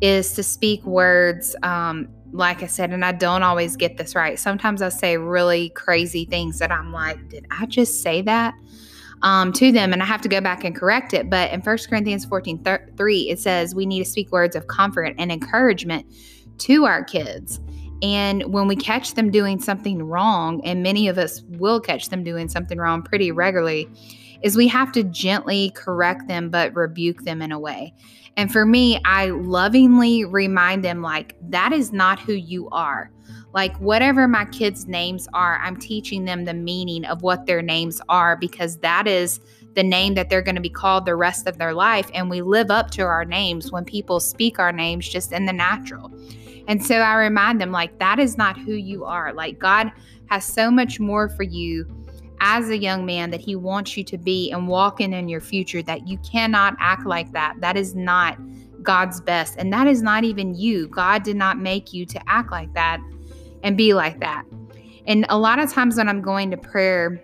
is 0.00 0.32
to 0.34 0.44
speak 0.44 0.84
words 0.84 1.56
um, 1.64 2.08
like 2.30 2.62
I 2.62 2.66
said, 2.66 2.92
and 2.92 3.04
I 3.04 3.10
don't 3.10 3.42
always 3.42 3.74
get 3.74 3.96
this 3.96 4.14
right. 4.14 4.38
Sometimes 4.38 4.80
I 4.80 4.90
say 4.90 5.16
really 5.16 5.70
crazy 5.70 6.24
things 6.24 6.60
that 6.60 6.70
I'm 6.70 6.92
like, 6.92 7.28
did 7.30 7.46
I 7.50 7.66
just 7.66 8.00
say 8.00 8.22
that? 8.22 8.54
Um, 9.22 9.52
to 9.54 9.72
them, 9.72 9.92
and 9.92 10.00
I 10.00 10.06
have 10.06 10.20
to 10.22 10.28
go 10.28 10.40
back 10.40 10.62
and 10.62 10.76
correct 10.76 11.12
it. 11.12 11.28
But 11.28 11.50
in 11.50 11.60
1 11.60 11.78
Corinthians 11.88 12.24
14 12.24 12.64
3, 12.96 13.20
it 13.22 13.40
says 13.40 13.74
we 13.74 13.84
need 13.84 13.98
to 13.98 14.08
speak 14.08 14.30
words 14.30 14.54
of 14.54 14.68
comfort 14.68 15.14
and 15.18 15.32
encouragement 15.32 16.06
to 16.58 16.84
our 16.84 17.02
kids. 17.02 17.58
And 18.02 18.52
when 18.52 18.68
we 18.68 18.76
catch 18.76 19.14
them 19.14 19.30
doing 19.30 19.60
something 19.60 20.02
wrong, 20.04 20.60
and 20.64 20.82
many 20.82 21.08
of 21.08 21.18
us 21.18 21.42
will 21.48 21.80
catch 21.80 22.10
them 22.10 22.22
doing 22.22 22.48
something 22.48 22.78
wrong 22.78 23.02
pretty 23.02 23.32
regularly, 23.32 23.88
is 24.42 24.56
we 24.56 24.68
have 24.68 24.92
to 24.92 25.02
gently 25.02 25.72
correct 25.74 26.28
them 26.28 26.48
but 26.48 26.74
rebuke 26.74 27.24
them 27.24 27.42
in 27.42 27.50
a 27.50 27.58
way. 27.58 27.92
And 28.36 28.52
for 28.52 28.64
me, 28.64 29.00
I 29.04 29.30
lovingly 29.30 30.24
remind 30.24 30.84
them, 30.84 31.02
like, 31.02 31.34
that 31.50 31.72
is 31.72 31.92
not 31.92 32.20
who 32.20 32.34
you 32.34 32.68
are. 32.70 33.10
Like, 33.52 33.76
whatever 33.78 34.28
my 34.28 34.44
kids' 34.44 34.86
names 34.86 35.26
are, 35.32 35.58
I'm 35.58 35.76
teaching 35.76 36.24
them 36.24 36.44
the 36.44 36.54
meaning 36.54 37.04
of 37.06 37.22
what 37.22 37.46
their 37.46 37.62
names 37.62 38.00
are 38.08 38.36
because 38.36 38.76
that 38.78 39.06
is 39.06 39.40
the 39.74 39.82
name 39.82 40.14
that 40.14 40.28
they're 40.28 40.42
going 40.42 40.54
to 40.54 40.60
be 40.60 40.68
called 40.68 41.06
the 41.06 41.16
rest 41.16 41.46
of 41.46 41.58
their 41.58 41.72
life. 41.72 42.10
And 42.12 42.28
we 42.28 42.42
live 42.42 42.70
up 42.70 42.90
to 42.92 43.02
our 43.02 43.24
names 43.24 43.72
when 43.72 43.84
people 43.84 44.20
speak 44.20 44.58
our 44.58 44.72
names 44.72 45.08
just 45.08 45.32
in 45.32 45.46
the 45.46 45.52
natural. 45.52 46.12
And 46.66 46.84
so 46.84 46.96
I 46.96 47.14
remind 47.14 47.60
them, 47.60 47.72
like, 47.72 47.98
that 47.98 48.18
is 48.18 48.36
not 48.36 48.58
who 48.58 48.74
you 48.74 49.04
are. 49.04 49.32
Like, 49.32 49.58
God 49.58 49.90
has 50.26 50.44
so 50.44 50.70
much 50.70 51.00
more 51.00 51.28
for 51.30 51.42
you 51.42 51.86
as 52.40 52.68
a 52.68 52.76
young 52.76 53.06
man 53.06 53.30
that 53.30 53.40
he 53.40 53.56
wants 53.56 53.96
you 53.96 54.04
to 54.04 54.18
be 54.18 54.50
and 54.50 54.68
walking 54.68 55.12
in 55.12 55.28
your 55.28 55.40
future 55.40 55.82
that 55.82 56.06
you 56.06 56.18
cannot 56.18 56.76
act 56.78 57.06
like 57.06 57.32
that. 57.32 57.54
That 57.60 57.76
is 57.76 57.94
not 57.94 58.38
God's 58.82 59.20
best. 59.20 59.56
And 59.58 59.72
that 59.72 59.86
is 59.86 60.02
not 60.02 60.24
even 60.24 60.54
you. 60.54 60.88
God 60.88 61.22
did 61.22 61.36
not 61.36 61.58
make 61.58 61.92
you 61.92 62.04
to 62.06 62.20
act 62.28 62.52
like 62.52 62.72
that 62.74 63.00
and 63.62 63.76
be 63.76 63.94
like 63.94 64.20
that. 64.20 64.44
And 65.06 65.26
a 65.28 65.38
lot 65.38 65.58
of 65.58 65.72
times 65.72 65.96
when 65.96 66.08
I'm 66.08 66.22
going 66.22 66.50
to 66.50 66.56
prayer 66.56 67.20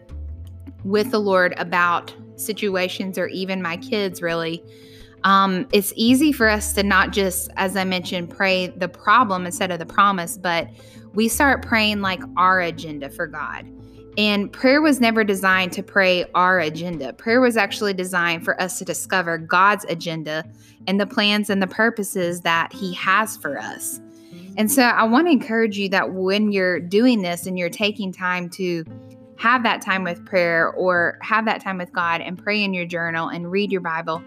with 0.85 1.11
the 1.11 1.21
Lord 1.21 1.55
about 1.57 2.15
situations 2.37 3.19
or 3.19 3.29
even 3.29 3.63
my 3.63 3.77
kids, 3.77 4.23
really, 4.23 4.63
Um, 5.25 5.67
it's 5.73 5.95
easy 5.97 6.33
for 6.33 6.51
us 6.51 6.75
to 6.75 6.83
not 6.83 7.11
just, 7.11 7.51
as 7.57 7.79
I 7.79 7.85
mentioned, 7.85 8.29
pray 8.29 8.67
the 8.67 8.89
problem 8.89 9.47
instead 9.47 9.71
of 9.71 9.79
the 9.79 9.87
promise, 9.87 10.37
but 10.37 10.69
we 11.15 11.29
start 11.29 11.65
praying 11.65 12.03
like 12.03 12.21
our 12.37 12.61
agenda 12.61 13.09
for 13.09 13.27
God. 13.27 13.65
And 14.19 14.53
prayer 14.53 14.83
was 14.83 15.01
never 15.01 15.25
designed 15.25 15.73
to 15.73 15.83
pray 15.83 16.27
our 16.35 16.61
agenda. 16.61 17.15
Prayer 17.15 17.41
was 17.41 17.57
actually 17.57 17.95
designed 17.95 18.45
for 18.45 18.61
us 18.61 18.79
to 18.81 18.85
discover 18.85 19.39
God's 19.39 19.87
agenda 19.89 20.45
and 20.87 21.01
the 21.01 21.07
plans 21.07 21.49
and 21.49 21.63
the 21.63 21.69
purposes 21.69 22.43
that 22.43 22.71
He 22.75 22.93
has 22.93 23.35
for 23.39 23.59
us. 23.59 24.01
And 24.57 24.71
so 24.71 24.83
I 24.83 25.05
want 25.05 25.27
to 25.27 25.33
encourage 25.33 25.79
you 25.79 25.89
that 25.91 26.13
when 26.13 26.53
you're 26.53 26.81
doing 26.81 27.23
this 27.23 27.47
and 27.47 27.59
you're 27.59 27.71
taking 27.71 28.13
time 28.13 28.49
to 28.51 28.85
have 29.37 29.63
that 29.65 29.83
time 29.83 30.05
with 30.05 30.25
prayer 30.25 30.71
or 30.71 31.19
have 31.23 31.45
that 31.47 31.61
time 31.61 31.79
with 31.79 31.93
God 31.93 32.21
and 32.21 32.39
pray 32.39 32.63
in 32.63 32.73
your 32.73 32.87
journal 32.87 33.29
and 33.29 33.51
read 33.51 33.73
your 33.73 33.81
Bible 33.81 34.23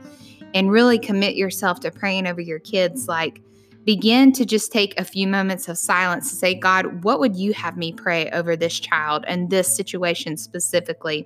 and 0.53 0.71
really 0.71 0.99
commit 0.99 1.35
yourself 1.35 1.79
to 1.81 1.91
praying 1.91 2.27
over 2.27 2.41
your 2.41 2.59
kids, 2.59 3.07
like 3.07 3.41
begin 3.85 4.33
to 4.33 4.45
just 4.45 4.71
take 4.71 4.99
a 4.99 5.05
few 5.05 5.25
moments 5.25 5.69
of 5.69 5.77
silence 5.77 6.29
to 6.29 6.35
say, 6.35 6.53
God, 6.53 7.05
what 7.05 7.21
would 7.21 7.37
you 7.37 7.53
have 7.53 7.77
me 7.77 7.93
pray 7.93 8.29
over 8.31 8.57
this 8.57 8.77
child 8.77 9.23
and 9.27 9.49
this 9.49 9.73
situation 9.73 10.35
specifically? 10.35 11.25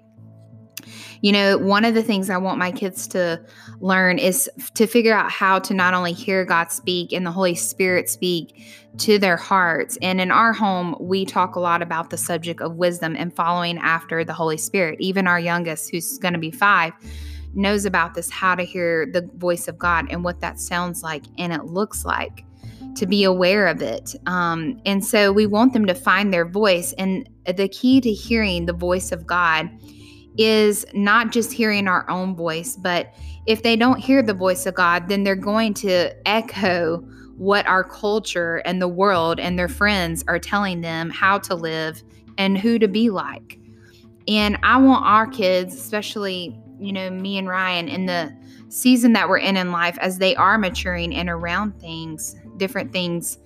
You 1.21 1.31
know, 1.31 1.57
one 1.57 1.85
of 1.85 1.93
the 1.93 2.03
things 2.03 2.29
I 2.29 2.37
want 2.37 2.57
my 2.57 2.71
kids 2.71 3.07
to 3.09 3.43
learn 3.79 4.19
is 4.19 4.49
to 4.75 4.87
figure 4.87 5.13
out 5.13 5.31
how 5.31 5.59
to 5.59 5.73
not 5.73 5.93
only 5.93 6.13
hear 6.13 6.45
God 6.45 6.71
speak 6.71 7.13
and 7.13 7.25
the 7.25 7.31
Holy 7.31 7.55
Spirit 7.55 8.09
speak 8.09 8.63
to 8.97 9.17
their 9.17 9.37
hearts. 9.37 9.97
And 10.01 10.19
in 10.19 10.31
our 10.31 10.53
home, 10.53 10.95
we 10.99 11.25
talk 11.25 11.55
a 11.55 11.59
lot 11.59 11.81
about 11.81 12.09
the 12.09 12.17
subject 12.17 12.61
of 12.61 12.75
wisdom 12.75 13.15
and 13.15 13.33
following 13.33 13.77
after 13.77 14.23
the 14.23 14.33
Holy 14.33 14.57
Spirit. 14.57 14.99
Even 14.99 15.27
our 15.27 15.39
youngest, 15.39 15.91
who's 15.91 16.17
going 16.17 16.33
to 16.33 16.39
be 16.39 16.51
five, 16.51 16.93
knows 17.53 17.85
about 17.85 18.13
this 18.13 18.29
how 18.29 18.55
to 18.55 18.63
hear 18.63 19.05
the 19.05 19.29
voice 19.35 19.67
of 19.67 19.77
God 19.77 20.07
and 20.09 20.23
what 20.23 20.39
that 20.39 20.59
sounds 20.59 21.03
like 21.03 21.23
and 21.37 21.51
it 21.51 21.65
looks 21.65 22.05
like 22.05 22.45
to 22.95 23.05
be 23.05 23.23
aware 23.23 23.67
of 23.67 23.81
it. 23.81 24.15
Um, 24.25 24.81
and 24.85 25.03
so 25.03 25.31
we 25.31 25.47
want 25.47 25.73
them 25.73 25.85
to 25.85 25.93
find 25.93 26.33
their 26.33 26.45
voice. 26.45 26.93
And 26.93 27.29
the 27.45 27.67
key 27.69 28.01
to 28.01 28.11
hearing 28.11 28.65
the 28.65 28.73
voice 28.73 29.11
of 29.11 29.25
God 29.25 29.69
is 30.37 30.85
not 30.93 31.31
just 31.31 31.51
hearing 31.51 31.87
our 31.87 32.09
own 32.09 32.35
voice, 32.35 32.75
but 32.75 33.13
if 33.45 33.63
they 33.63 33.75
don't 33.75 33.99
hear 33.99 34.21
the 34.21 34.33
voice 34.33 34.65
of 34.65 34.75
God, 34.75 35.07
then 35.07 35.23
they're 35.23 35.35
going 35.35 35.73
to 35.75 36.11
echo 36.27 36.97
what 37.37 37.65
our 37.65 37.83
culture 37.83 38.57
and 38.65 38.81
the 38.81 38.87
world 38.87 39.39
and 39.39 39.57
their 39.57 39.67
friends 39.67 40.23
are 40.27 40.39
telling 40.39 40.81
them 40.81 41.09
how 41.09 41.39
to 41.39 41.55
live 41.55 42.03
and 42.37 42.57
who 42.57 42.77
to 42.77 42.87
be 42.87 43.09
like. 43.09 43.59
And 44.27 44.57
I 44.63 44.77
want 44.77 45.05
our 45.05 45.27
kids, 45.27 45.73
especially, 45.73 46.59
you 46.79 46.93
know, 46.93 47.09
me 47.09 47.37
and 47.37 47.47
Ryan, 47.47 47.87
in 47.87 48.05
the 48.05 48.35
season 48.69 49.13
that 49.13 49.27
we're 49.27 49.39
in 49.39 49.57
in 49.57 49.71
life, 49.71 49.97
as 49.99 50.19
they 50.19 50.35
are 50.35 50.57
maturing 50.57 51.15
and 51.15 51.29
around 51.29 51.79
things, 51.79 52.35
different 52.57 52.93
things, 52.93 53.39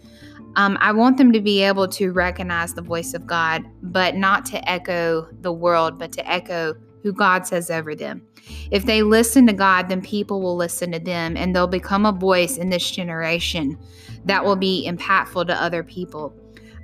um, 0.55 0.77
I 0.79 0.91
want 0.91 1.17
them 1.17 1.31
to 1.33 1.41
be 1.41 1.61
able 1.63 1.87
to 1.89 2.11
recognize 2.11 2.73
the 2.73 2.81
voice 2.81 3.13
of 3.13 3.27
God, 3.27 3.63
but 3.81 4.15
not 4.15 4.45
to 4.47 4.69
echo 4.69 5.27
the 5.41 5.51
world, 5.51 5.99
but 5.99 6.11
to 6.13 6.29
echo 6.29 6.75
who 7.03 7.11
God 7.13 7.45
says 7.45 7.69
over 7.69 7.93
them. 7.93 8.25
If 8.71 8.85
they 8.85 9.03
listen 9.03 9.45
to 9.47 9.53
God, 9.53 9.89
then 9.89 10.01
people 10.01 10.41
will 10.41 10.55
listen 10.55 10.91
to 10.91 10.99
them 10.99 11.35
and 11.37 11.55
they'll 11.55 11.67
become 11.67 12.05
a 12.05 12.11
voice 12.11 12.57
in 12.57 12.69
this 12.69 12.89
generation 12.89 13.77
that 14.25 14.43
will 14.43 14.55
be 14.55 14.89
impactful 14.89 15.47
to 15.47 15.61
other 15.61 15.83
people. 15.83 16.33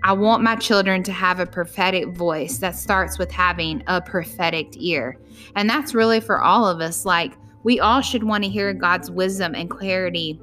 I 0.03 0.13
want 0.13 0.43
my 0.43 0.55
children 0.55 1.03
to 1.03 1.11
have 1.11 1.39
a 1.39 1.45
prophetic 1.45 2.15
voice 2.15 2.57
that 2.57 2.75
starts 2.75 3.19
with 3.19 3.31
having 3.31 3.83
a 3.87 4.01
prophetic 4.01 4.67
ear. 4.77 5.17
And 5.55 5.69
that's 5.69 5.93
really 5.93 6.19
for 6.19 6.41
all 6.41 6.67
of 6.67 6.81
us. 6.81 7.05
Like, 7.05 7.33
we 7.63 7.79
all 7.79 8.01
should 8.01 8.23
want 8.23 8.43
to 8.43 8.49
hear 8.49 8.73
God's 8.73 9.11
wisdom 9.11 9.53
and 9.53 9.69
clarity 9.69 10.41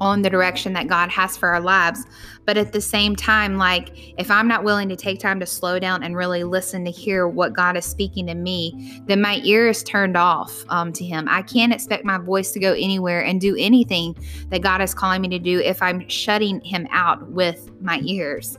on 0.00 0.22
the 0.22 0.30
direction 0.30 0.72
that 0.74 0.88
God 0.88 1.10
has 1.10 1.36
for 1.36 1.48
our 1.48 1.60
lives. 1.60 2.04
But 2.44 2.56
at 2.56 2.72
the 2.72 2.80
same 2.80 3.16
time, 3.16 3.56
like 3.56 4.14
if 4.18 4.30
I'm 4.30 4.46
not 4.46 4.62
willing 4.62 4.88
to 4.88 4.96
take 4.96 5.18
time 5.18 5.40
to 5.40 5.46
slow 5.46 5.78
down 5.78 6.02
and 6.02 6.16
really 6.16 6.44
listen 6.44 6.84
to 6.84 6.90
hear 6.90 7.26
what 7.28 7.52
God 7.52 7.76
is 7.76 7.84
speaking 7.84 8.26
to 8.26 8.34
me, 8.34 9.02
then 9.06 9.20
my 9.20 9.40
ear 9.44 9.68
is 9.68 9.82
turned 9.82 10.16
off 10.16 10.64
um, 10.68 10.92
to 10.94 11.04
Him. 11.04 11.26
I 11.28 11.42
can't 11.42 11.72
expect 11.72 12.04
my 12.04 12.18
voice 12.18 12.52
to 12.52 12.60
go 12.60 12.72
anywhere 12.72 13.24
and 13.24 13.40
do 13.40 13.56
anything 13.58 14.16
that 14.50 14.62
God 14.62 14.80
is 14.80 14.94
calling 14.94 15.22
me 15.22 15.28
to 15.28 15.38
do 15.38 15.60
if 15.60 15.82
I'm 15.82 16.08
shutting 16.08 16.60
Him 16.60 16.86
out 16.90 17.28
with 17.30 17.70
my 17.80 18.00
ears. 18.04 18.58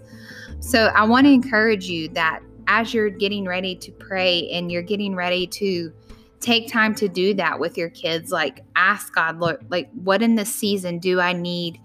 So 0.59 0.87
I 0.87 1.05
want 1.05 1.27
to 1.27 1.31
encourage 1.31 1.87
you 1.87 2.09
that 2.09 2.41
as 2.67 2.93
you're 2.93 3.09
getting 3.09 3.45
ready 3.45 3.75
to 3.75 3.91
pray 3.93 4.49
and 4.49 4.71
you're 4.71 4.81
getting 4.81 5.15
ready 5.15 5.47
to 5.47 5.93
take 6.39 6.71
time 6.71 6.93
to 6.95 7.07
do 7.07 7.33
that 7.33 7.59
with 7.59 7.77
your 7.77 7.89
kids 7.89 8.31
like 8.31 8.63
ask 8.75 9.13
god 9.13 9.39
lord 9.39 9.65
like 9.69 9.89
what 9.93 10.21
in 10.21 10.35
this 10.35 10.53
season 10.53 10.99
do 10.99 11.19
i 11.19 11.33
need 11.33 11.79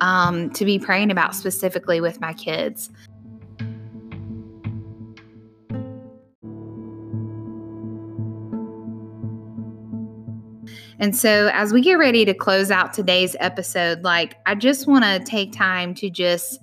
um, 0.00 0.50
to 0.50 0.64
be 0.64 0.76
praying 0.76 1.10
about 1.12 1.36
specifically 1.36 2.00
with 2.00 2.20
my 2.20 2.32
kids 2.32 2.90
And 11.00 11.14
so, 11.14 11.50
as 11.52 11.72
we 11.72 11.80
get 11.80 11.94
ready 11.94 12.24
to 12.24 12.32
close 12.32 12.70
out 12.70 12.92
today's 12.92 13.36
episode, 13.40 14.02
like 14.04 14.36
I 14.46 14.54
just 14.54 14.86
want 14.86 15.04
to 15.04 15.20
take 15.22 15.52
time 15.52 15.94
to 15.96 16.08
just 16.08 16.60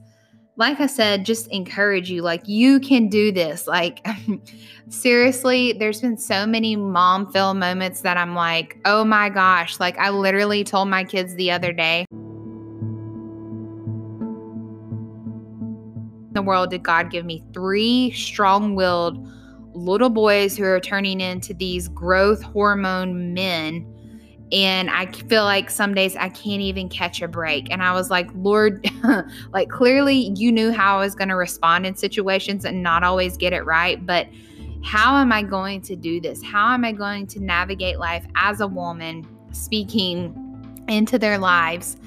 like 0.58 0.80
I 0.80 0.86
said, 0.86 1.26
just 1.26 1.48
encourage 1.48 2.10
you. 2.12 2.22
Like, 2.22 2.48
you 2.48 2.80
can 2.80 3.08
do 3.08 3.32
this. 3.32 3.68
Like, 3.68 4.06
seriously, 4.92 5.74
there's 5.74 6.02
been 6.02 6.18
so 6.18 6.46
many 6.46 6.76
mom 6.76 7.32
film 7.32 7.60
moments 7.60 8.02
that 8.02 8.18
I'm 8.18 8.36
like, 8.36 8.78
oh 8.86 9.04
my 9.04 9.30
gosh. 9.30 9.80
Like, 9.80 9.98
I 9.98 10.10
literally 10.10 10.64
told 10.64 10.90
my 10.90 11.04
kids 11.04 11.36
the 11.36 11.52
other 11.52 11.72
day, 11.74 12.06
the 16.34 16.42
world 16.42 16.70
did 16.70 16.84
God 16.84 17.10
give 17.10 17.26
me 17.26 17.44
three 17.54 18.12
strong 18.12 18.76
willed 18.76 19.28
little 19.74 20.10
boys 20.10 20.58
who 20.58 20.66
are 20.66 20.80
turning 20.80 21.22
into 21.22 21.54
these 21.54 21.88
growth 21.88 22.42
hormone 22.42 23.34
men 23.34 23.86
and 24.52 24.90
I 24.90 25.06
feel 25.06 25.46
like 25.46 25.70
some 25.70 25.94
days 25.94 26.16
I 26.18 26.28
can't 26.28 26.62
even 26.62 26.90
catch 26.90 27.22
a 27.22 27.28
break. 27.30 27.72
And 27.72 27.82
I 27.82 27.94
was 27.94 28.10
like, 28.10 28.30
Lord, 28.36 28.86
like 29.54 29.70
clearly 29.70 30.34
you 30.36 30.52
knew 30.52 30.74
how 30.74 30.98
I 30.98 31.00
was 31.00 31.16
going 31.16 31.30
to 31.30 31.38
respond 31.38 31.86
in 31.86 31.96
situations 31.96 32.66
and 32.66 32.84
not 32.84 33.02
always 33.04 33.38
get 33.38 33.54
it 33.54 33.62
right. 33.66 34.06
But 34.06 34.28
how 34.84 35.18
am 35.18 35.32
I 35.32 35.44
going 35.44 35.82
to 35.82 35.96
do 35.96 36.20
this? 36.20 36.44
How 36.44 36.74
am 36.74 36.84
I 36.84 36.92
going 36.92 37.28
to 37.28 37.40
navigate 37.40 38.00
life 38.00 38.26
as 38.36 38.62
a 38.62 38.68
woman 38.68 39.28
speaking 39.52 40.84
into 40.88 41.18
their 41.20 41.38
lives? 41.38 41.98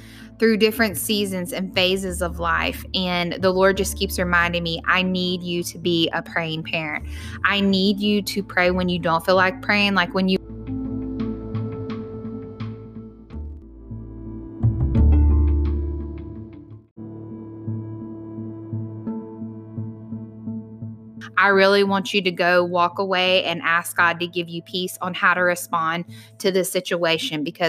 Through 0.41 0.57
different 0.57 0.97
seasons 0.97 1.53
and 1.53 1.73
phases 1.73 2.21
of 2.21 2.41
life. 2.41 2.85
And 2.93 3.35
the 3.35 3.53
Lord 3.53 3.77
just 3.77 3.97
keeps 3.97 4.19
reminding 4.19 4.65
me, 4.65 4.83
I 4.85 5.01
need 5.01 5.45
you 5.45 5.63
to 5.63 5.79
be 5.79 6.11
a 6.13 6.23
praying 6.23 6.65
parent. 6.65 7.07
I 7.45 7.61
need 7.61 8.01
you 8.01 8.21
to 8.23 8.43
pray 8.43 8.73
when 8.73 8.89
you 8.89 8.99
don't 8.99 9.25
feel 9.25 9.37
like 9.37 9.63
praying, 9.63 9.95
like 9.95 10.13
when 10.13 10.29
you 10.29 10.39
I 21.37 21.49
really 21.49 21.85
want 21.85 22.15
you 22.15 22.23
to 22.23 22.31
go 22.31 22.65
walk 22.65 22.99
away 22.99 23.45
and 23.45 23.61
ask 23.63 23.97
God 23.97 24.21
to 24.21 24.27
give 24.27 24.49
you 24.49 24.63
peace 24.63 24.97
on 25.03 25.15
how 25.15 25.35
to 25.35 25.41
respond 25.41 26.05
to 26.39 26.53
this 26.53 26.71
situation 26.71 27.43
because. 27.43 27.69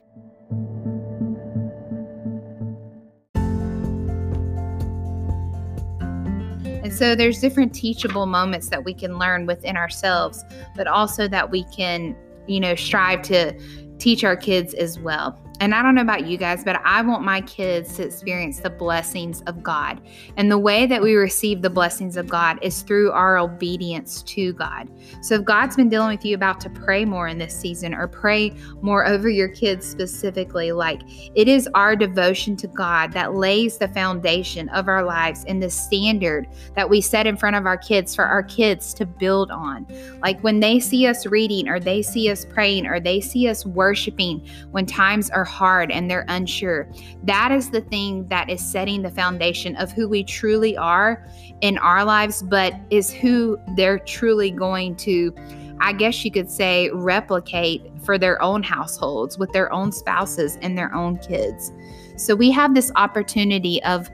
And 6.83 6.93
so 6.93 7.15
there's 7.15 7.39
different 7.39 7.73
teachable 7.73 8.27
moments 8.27 8.69
that 8.69 8.83
we 8.83 8.93
can 8.93 9.17
learn 9.17 9.47
within 9.47 9.75
ourselves, 9.75 10.43
but 10.75 10.85
also 10.85 11.27
that 11.27 11.49
we 11.49 11.63
can, 11.75 12.15
you 12.47 12.59
know, 12.59 12.75
strive 12.75 13.23
to 13.23 13.59
teach 13.97 14.23
our 14.23 14.35
kids 14.35 14.75
as 14.75 14.99
well. 14.99 15.39
And 15.59 15.73
I 15.73 15.81
don't 15.81 15.95
know 15.95 16.01
about 16.01 16.27
you 16.27 16.37
guys, 16.37 16.63
but 16.63 16.81
I 16.83 17.01
want 17.01 17.23
my 17.23 17.41
kids 17.41 17.95
to 17.95 18.03
experience 18.03 18.59
the 18.59 18.69
blessings 18.69 19.41
of 19.43 19.63
God. 19.63 20.01
And 20.37 20.51
the 20.51 20.57
way 20.57 20.85
that 20.85 21.01
we 21.01 21.15
receive 21.15 21.61
the 21.61 21.69
blessings 21.69 22.17
of 22.17 22.27
God 22.27 22.59
is 22.61 22.81
through 22.81 23.11
our 23.11 23.37
obedience 23.37 24.21
to 24.23 24.53
God. 24.53 24.89
So 25.21 25.35
if 25.35 25.45
God's 25.45 25.75
been 25.75 25.89
dealing 25.89 26.15
with 26.15 26.25
you 26.25 26.35
about 26.35 26.59
to 26.61 26.69
pray 26.69 27.05
more 27.05 27.27
in 27.27 27.37
this 27.37 27.57
season 27.57 27.93
or 27.93 28.07
pray 28.07 28.53
more 28.81 29.05
over 29.05 29.29
your 29.29 29.47
kids 29.47 29.87
specifically, 29.87 30.71
like 30.71 31.01
it 31.35 31.47
is 31.47 31.69
our 31.73 31.95
devotion 31.95 32.57
to 32.57 32.67
God 32.67 33.13
that 33.13 33.35
lays 33.35 33.77
the 33.77 33.87
foundation 33.87 34.67
of 34.69 34.87
our 34.87 35.03
lives 35.03 35.45
and 35.47 35.63
the 35.63 35.69
standard 35.69 36.47
that 36.75 36.89
we 36.89 36.99
set 36.99 37.27
in 37.27 37.37
front 37.37 37.55
of 37.55 37.65
our 37.65 37.77
kids 37.77 38.13
for 38.13 38.25
our 38.25 38.43
kids 38.43 38.93
to 38.95 39.05
build 39.05 39.51
on. 39.51 39.87
Like 40.21 40.39
when 40.41 40.59
they 40.59 40.79
see 40.79 41.07
us 41.07 41.25
reading 41.25 41.69
or 41.69 41.79
they 41.79 42.01
see 42.01 42.29
us 42.29 42.43
praying 42.45 42.87
or 42.87 42.99
they 42.99 43.21
see 43.21 43.47
us 43.47 43.65
worshiping 43.65 44.45
when 44.71 44.85
times 44.85 45.29
are 45.29 45.44
hard 45.45 45.91
and 45.91 46.11
they're 46.11 46.25
unsure. 46.27 46.91
That 47.23 47.51
is 47.51 47.69
the 47.69 47.81
thing 47.81 48.27
that 48.27 48.49
is 48.49 48.59
setting 48.59 49.01
the 49.01 49.11
foundation 49.11 49.75
of 49.77 49.91
who 49.91 50.09
we 50.09 50.23
truly 50.23 50.75
are 50.75 51.25
in 51.61 51.77
our 51.77 52.03
lives, 52.03 52.43
but 52.43 52.73
is 52.89 53.11
who 53.11 53.57
they're 53.75 53.99
truly 53.99 54.51
going 54.51 54.95
to 54.97 55.33
I 55.79 55.93
guess 55.93 56.23
you 56.23 56.31
could 56.31 56.49
say, 56.49 56.89
replicate 56.93 57.81
for 58.01 58.17
their 58.17 58.41
own 58.41 58.63
households 58.63 59.37
with 59.37 59.51
their 59.51 59.71
own 59.73 59.91
spouses 59.91 60.57
and 60.61 60.77
their 60.77 60.93
own 60.93 61.17
kids. 61.17 61.71
So 62.15 62.35
we 62.35 62.49
have 62.51 62.73
this 62.73 62.91
opportunity 62.95 63.83
of 63.83 64.09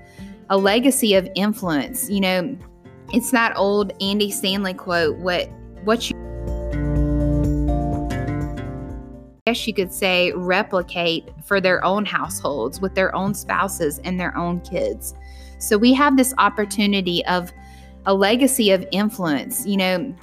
a 0.49 0.57
legacy 0.57 1.13
of 1.13 1.29
influence. 1.35 2.09
You 2.09 2.21
know, 2.21 2.57
it's 3.13 3.31
that 3.31 3.55
old 3.55 3.93
Andy 4.01 4.31
Stanley 4.31 4.73
quote, 4.73 5.17
what 5.17 5.49
what 5.83 6.09
you 6.09 6.30
guess 9.51 9.67
you 9.67 9.73
could 9.73 9.91
say 9.91 10.31
replicate 10.31 11.29
for 11.43 11.59
their 11.59 11.83
own 11.83 12.05
households 12.05 12.79
with 12.79 12.95
their 12.95 13.13
own 13.13 13.33
spouses 13.33 13.99
and 14.05 14.19
their 14.19 14.35
own 14.37 14.61
kids. 14.61 15.13
So 15.59 15.77
we 15.77 15.93
have 15.93 16.15
this 16.15 16.33
opportunity 16.37 17.25
of 17.25 17.51
a 18.05 18.13
legacy 18.13 18.71
of 18.71 18.85
influence. 18.91 19.65
You 19.65 19.77
know, 19.77 20.15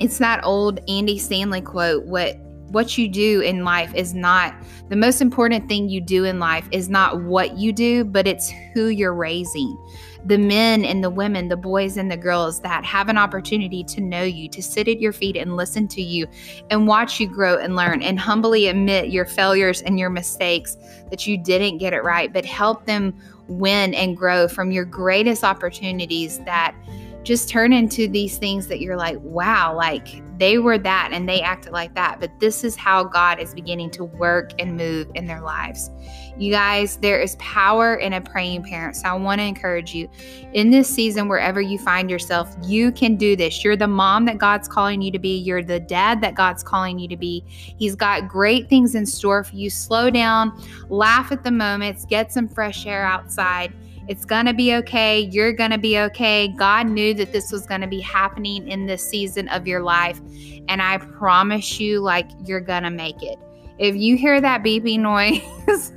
it's 0.00 0.18
that 0.18 0.44
old 0.44 0.80
Andy 0.88 1.16
Stanley 1.16 1.60
quote, 1.60 2.04
what 2.06 2.36
what 2.72 2.98
you 2.98 3.06
do 3.08 3.40
in 3.40 3.64
life 3.64 3.94
is 3.94 4.14
not 4.14 4.54
the 4.88 4.96
most 4.96 5.20
important 5.20 5.68
thing 5.68 5.88
you 5.88 6.00
do 6.00 6.24
in 6.24 6.38
life 6.38 6.66
is 6.70 6.88
not 6.88 7.22
what 7.22 7.56
you 7.56 7.72
do, 7.72 8.04
but 8.04 8.26
it's 8.26 8.52
who 8.74 8.88
you're 8.88 9.14
raising. 9.14 9.78
The 10.24 10.38
men 10.38 10.84
and 10.84 11.02
the 11.02 11.10
women, 11.10 11.48
the 11.48 11.56
boys 11.56 11.96
and 11.96 12.10
the 12.10 12.16
girls 12.16 12.60
that 12.60 12.84
have 12.84 13.08
an 13.08 13.18
opportunity 13.18 13.82
to 13.84 14.00
know 14.00 14.22
you, 14.22 14.48
to 14.50 14.62
sit 14.62 14.88
at 14.88 15.00
your 15.00 15.12
feet 15.12 15.36
and 15.36 15.56
listen 15.56 15.88
to 15.88 16.02
you 16.02 16.26
and 16.70 16.86
watch 16.86 17.18
you 17.18 17.26
grow 17.26 17.58
and 17.58 17.74
learn 17.74 18.02
and 18.02 18.20
humbly 18.20 18.68
admit 18.68 19.10
your 19.10 19.24
failures 19.24 19.82
and 19.82 19.98
your 19.98 20.10
mistakes 20.10 20.76
that 21.10 21.26
you 21.26 21.36
didn't 21.36 21.78
get 21.78 21.92
it 21.92 22.04
right, 22.04 22.32
but 22.32 22.44
help 22.44 22.86
them 22.86 23.14
win 23.48 23.94
and 23.94 24.16
grow 24.16 24.46
from 24.46 24.70
your 24.70 24.84
greatest 24.84 25.42
opportunities 25.42 26.38
that 26.40 26.74
just 27.22 27.48
turn 27.48 27.72
into 27.72 28.08
these 28.08 28.38
things 28.38 28.66
that 28.66 28.80
you're 28.80 28.96
like, 28.96 29.18
wow, 29.20 29.74
like 29.76 30.22
they 30.38 30.58
were 30.58 30.78
that 30.78 31.10
and 31.12 31.28
they 31.28 31.40
acted 31.40 31.72
like 31.72 31.94
that. 31.94 32.18
But 32.18 32.40
this 32.40 32.64
is 32.64 32.74
how 32.74 33.04
God 33.04 33.38
is 33.38 33.54
beginning 33.54 33.90
to 33.92 34.04
work 34.04 34.50
and 34.58 34.76
move 34.76 35.08
in 35.14 35.26
their 35.26 35.40
lives. 35.40 35.90
You 36.36 36.50
guys, 36.50 36.96
there 36.96 37.20
is 37.20 37.36
power 37.36 37.94
in 37.94 38.14
a 38.14 38.20
praying 38.20 38.64
parent. 38.64 38.96
So 38.96 39.08
I 39.08 39.12
want 39.12 39.40
to 39.40 39.44
encourage 39.44 39.94
you 39.94 40.08
in 40.52 40.70
this 40.70 40.88
season, 40.88 41.28
wherever 41.28 41.60
you 41.60 41.78
find 41.78 42.10
yourself, 42.10 42.56
you 42.64 42.90
can 42.90 43.16
do 43.16 43.36
this. 43.36 43.62
You're 43.62 43.76
the 43.76 43.86
mom 43.86 44.24
that 44.24 44.38
God's 44.38 44.66
calling 44.66 45.00
you 45.00 45.12
to 45.12 45.18
be, 45.18 45.38
you're 45.38 45.62
the 45.62 45.78
dad 45.78 46.20
that 46.22 46.34
God's 46.34 46.64
calling 46.64 46.98
you 46.98 47.06
to 47.06 47.16
be. 47.16 47.44
He's 47.46 47.94
got 47.94 48.26
great 48.26 48.68
things 48.68 48.96
in 48.96 49.06
store 49.06 49.44
for 49.44 49.54
you. 49.54 49.70
Slow 49.70 50.10
down, 50.10 50.60
laugh 50.88 51.30
at 51.30 51.44
the 51.44 51.52
moments, 51.52 52.04
get 52.04 52.32
some 52.32 52.48
fresh 52.48 52.84
air 52.86 53.04
outside 53.04 53.72
it's 54.08 54.24
going 54.24 54.46
to 54.46 54.54
be 54.54 54.74
okay. 54.74 55.20
You're 55.20 55.52
going 55.52 55.70
to 55.70 55.78
be 55.78 55.98
okay. 55.98 56.48
God 56.48 56.88
knew 56.88 57.14
that 57.14 57.32
this 57.32 57.52
was 57.52 57.66
going 57.66 57.80
to 57.80 57.86
be 57.86 58.00
happening 58.00 58.68
in 58.68 58.86
this 58.86 59.06
season 59.08 59.48
of 59.48 59.66
your 59.66 59.82
life. 59.82 60.20
And 60.68 60.82
I 60.82 60.98
promise 60.98 61.78
you, 61.78 62.00
like, 62.00 62.28
you're 62.44 62.60
going 62.60 62.82
to 62.82 62.90
make 62.90 63.22
it. 63.22 63.38
If 63.78 63.96
you 63.96 64.16
hear 64.16 64.40
that 64.40 64.62
beeping 64.62 65.00
noise 65.00 65.92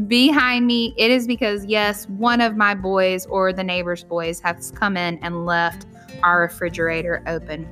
behind 0.08 0.66
me, 0.66 0.94
it 0.96 1.10
is 1.10 1.26
because, 1.26 1.64
yes, 1.64 2.08
one 2.08 2.40
of 2.40 2.56
my 2.56 2.74
boys 2.74 3.26
or 3.26 3.52
the 3.52 3.64
neighbor's 3.64 4.04
boys 4.04 4.40
has 4.40 4.70
come 4.72 4.96
in 4.96 5.18
and 5.22 5.46
left 5.46 5.86
our 6.22 6.40
refrigerator 6.40 7.22
open. 7.26 7.66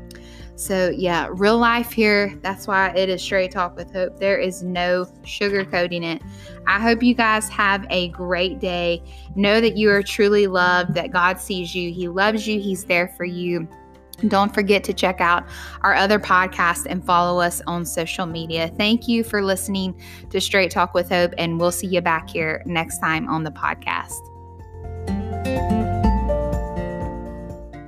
So, 0.57 0.91
yeah, 0.91 1.29
real 1.31 1.59
life 1.59 1.91
here. 1.91 2.39
That's 2.43 2.69
why 2.69 2.91
it 2.91 3.09
is 3.09 3.21
Straight 3.21 3.51
Talk 3.51 3.77
with 3.77 3.93
Hope. 3.93 4.19
There 4.19 4.39
is 4.39 4.63
no 4.63 5.05
sugarcoating 5.23 6.05
it. 6.05 6.23
I 6.67 6.81
hope 6.81 7.03
you 7.03 7.15
guys 7.15 7.49
have 7.49 7.85
a 7.91 8.09
great 8.11 8.61
day. 8.61 9.03
Know 9.35 9.61
that 9.61 9.77
you 9.77 9.91
are 9.91 10.03
truly 10.03 10.47
loved, 10.47 10.95
that 10.95 11.11
God 11.11 11.41
sees 11.41 11.75
you, 11.75 11.93
He 11.93 12.09
loves 12.09 12.47
you, 12.47 12.61
He's 12.61 12.85
there 12.85 13.09
for 13.09 13.25
you. 13.25 13.69
Don't 14.29 14.55
forget 14.55 14.85
to 14.85 14.95
check 14.95 15.21
out 15.21 15.45
our 15.83 15.95
other 15.95 16.21
podcast 16.21 16.87
and 16.89 17.05
follow 17.05 17.41
us 17.41 17.61
on 17.67 17.85
social 17.85 18.27
media. 18.27 18.69
Thank 18.77 19.09
you 19.09 19.25
for 19.25 19.43
listening 19.43 20.01
to 20.31 20.41
Straight 20.41 20.71
Talk 20.71 20.95
with 20.95 21.09
Hope, 21.09 21.35
and 21.37 21.59
we'll 21.59 21.73
see 21.73 21.89
you 21.89 22.01
back 22.01 22.31
here 22.31 22.63
next 22.65 22.99
time 22.99 23.29
on 23.29 23.43
the 23.43 23.51
podcast. 23.51 24.21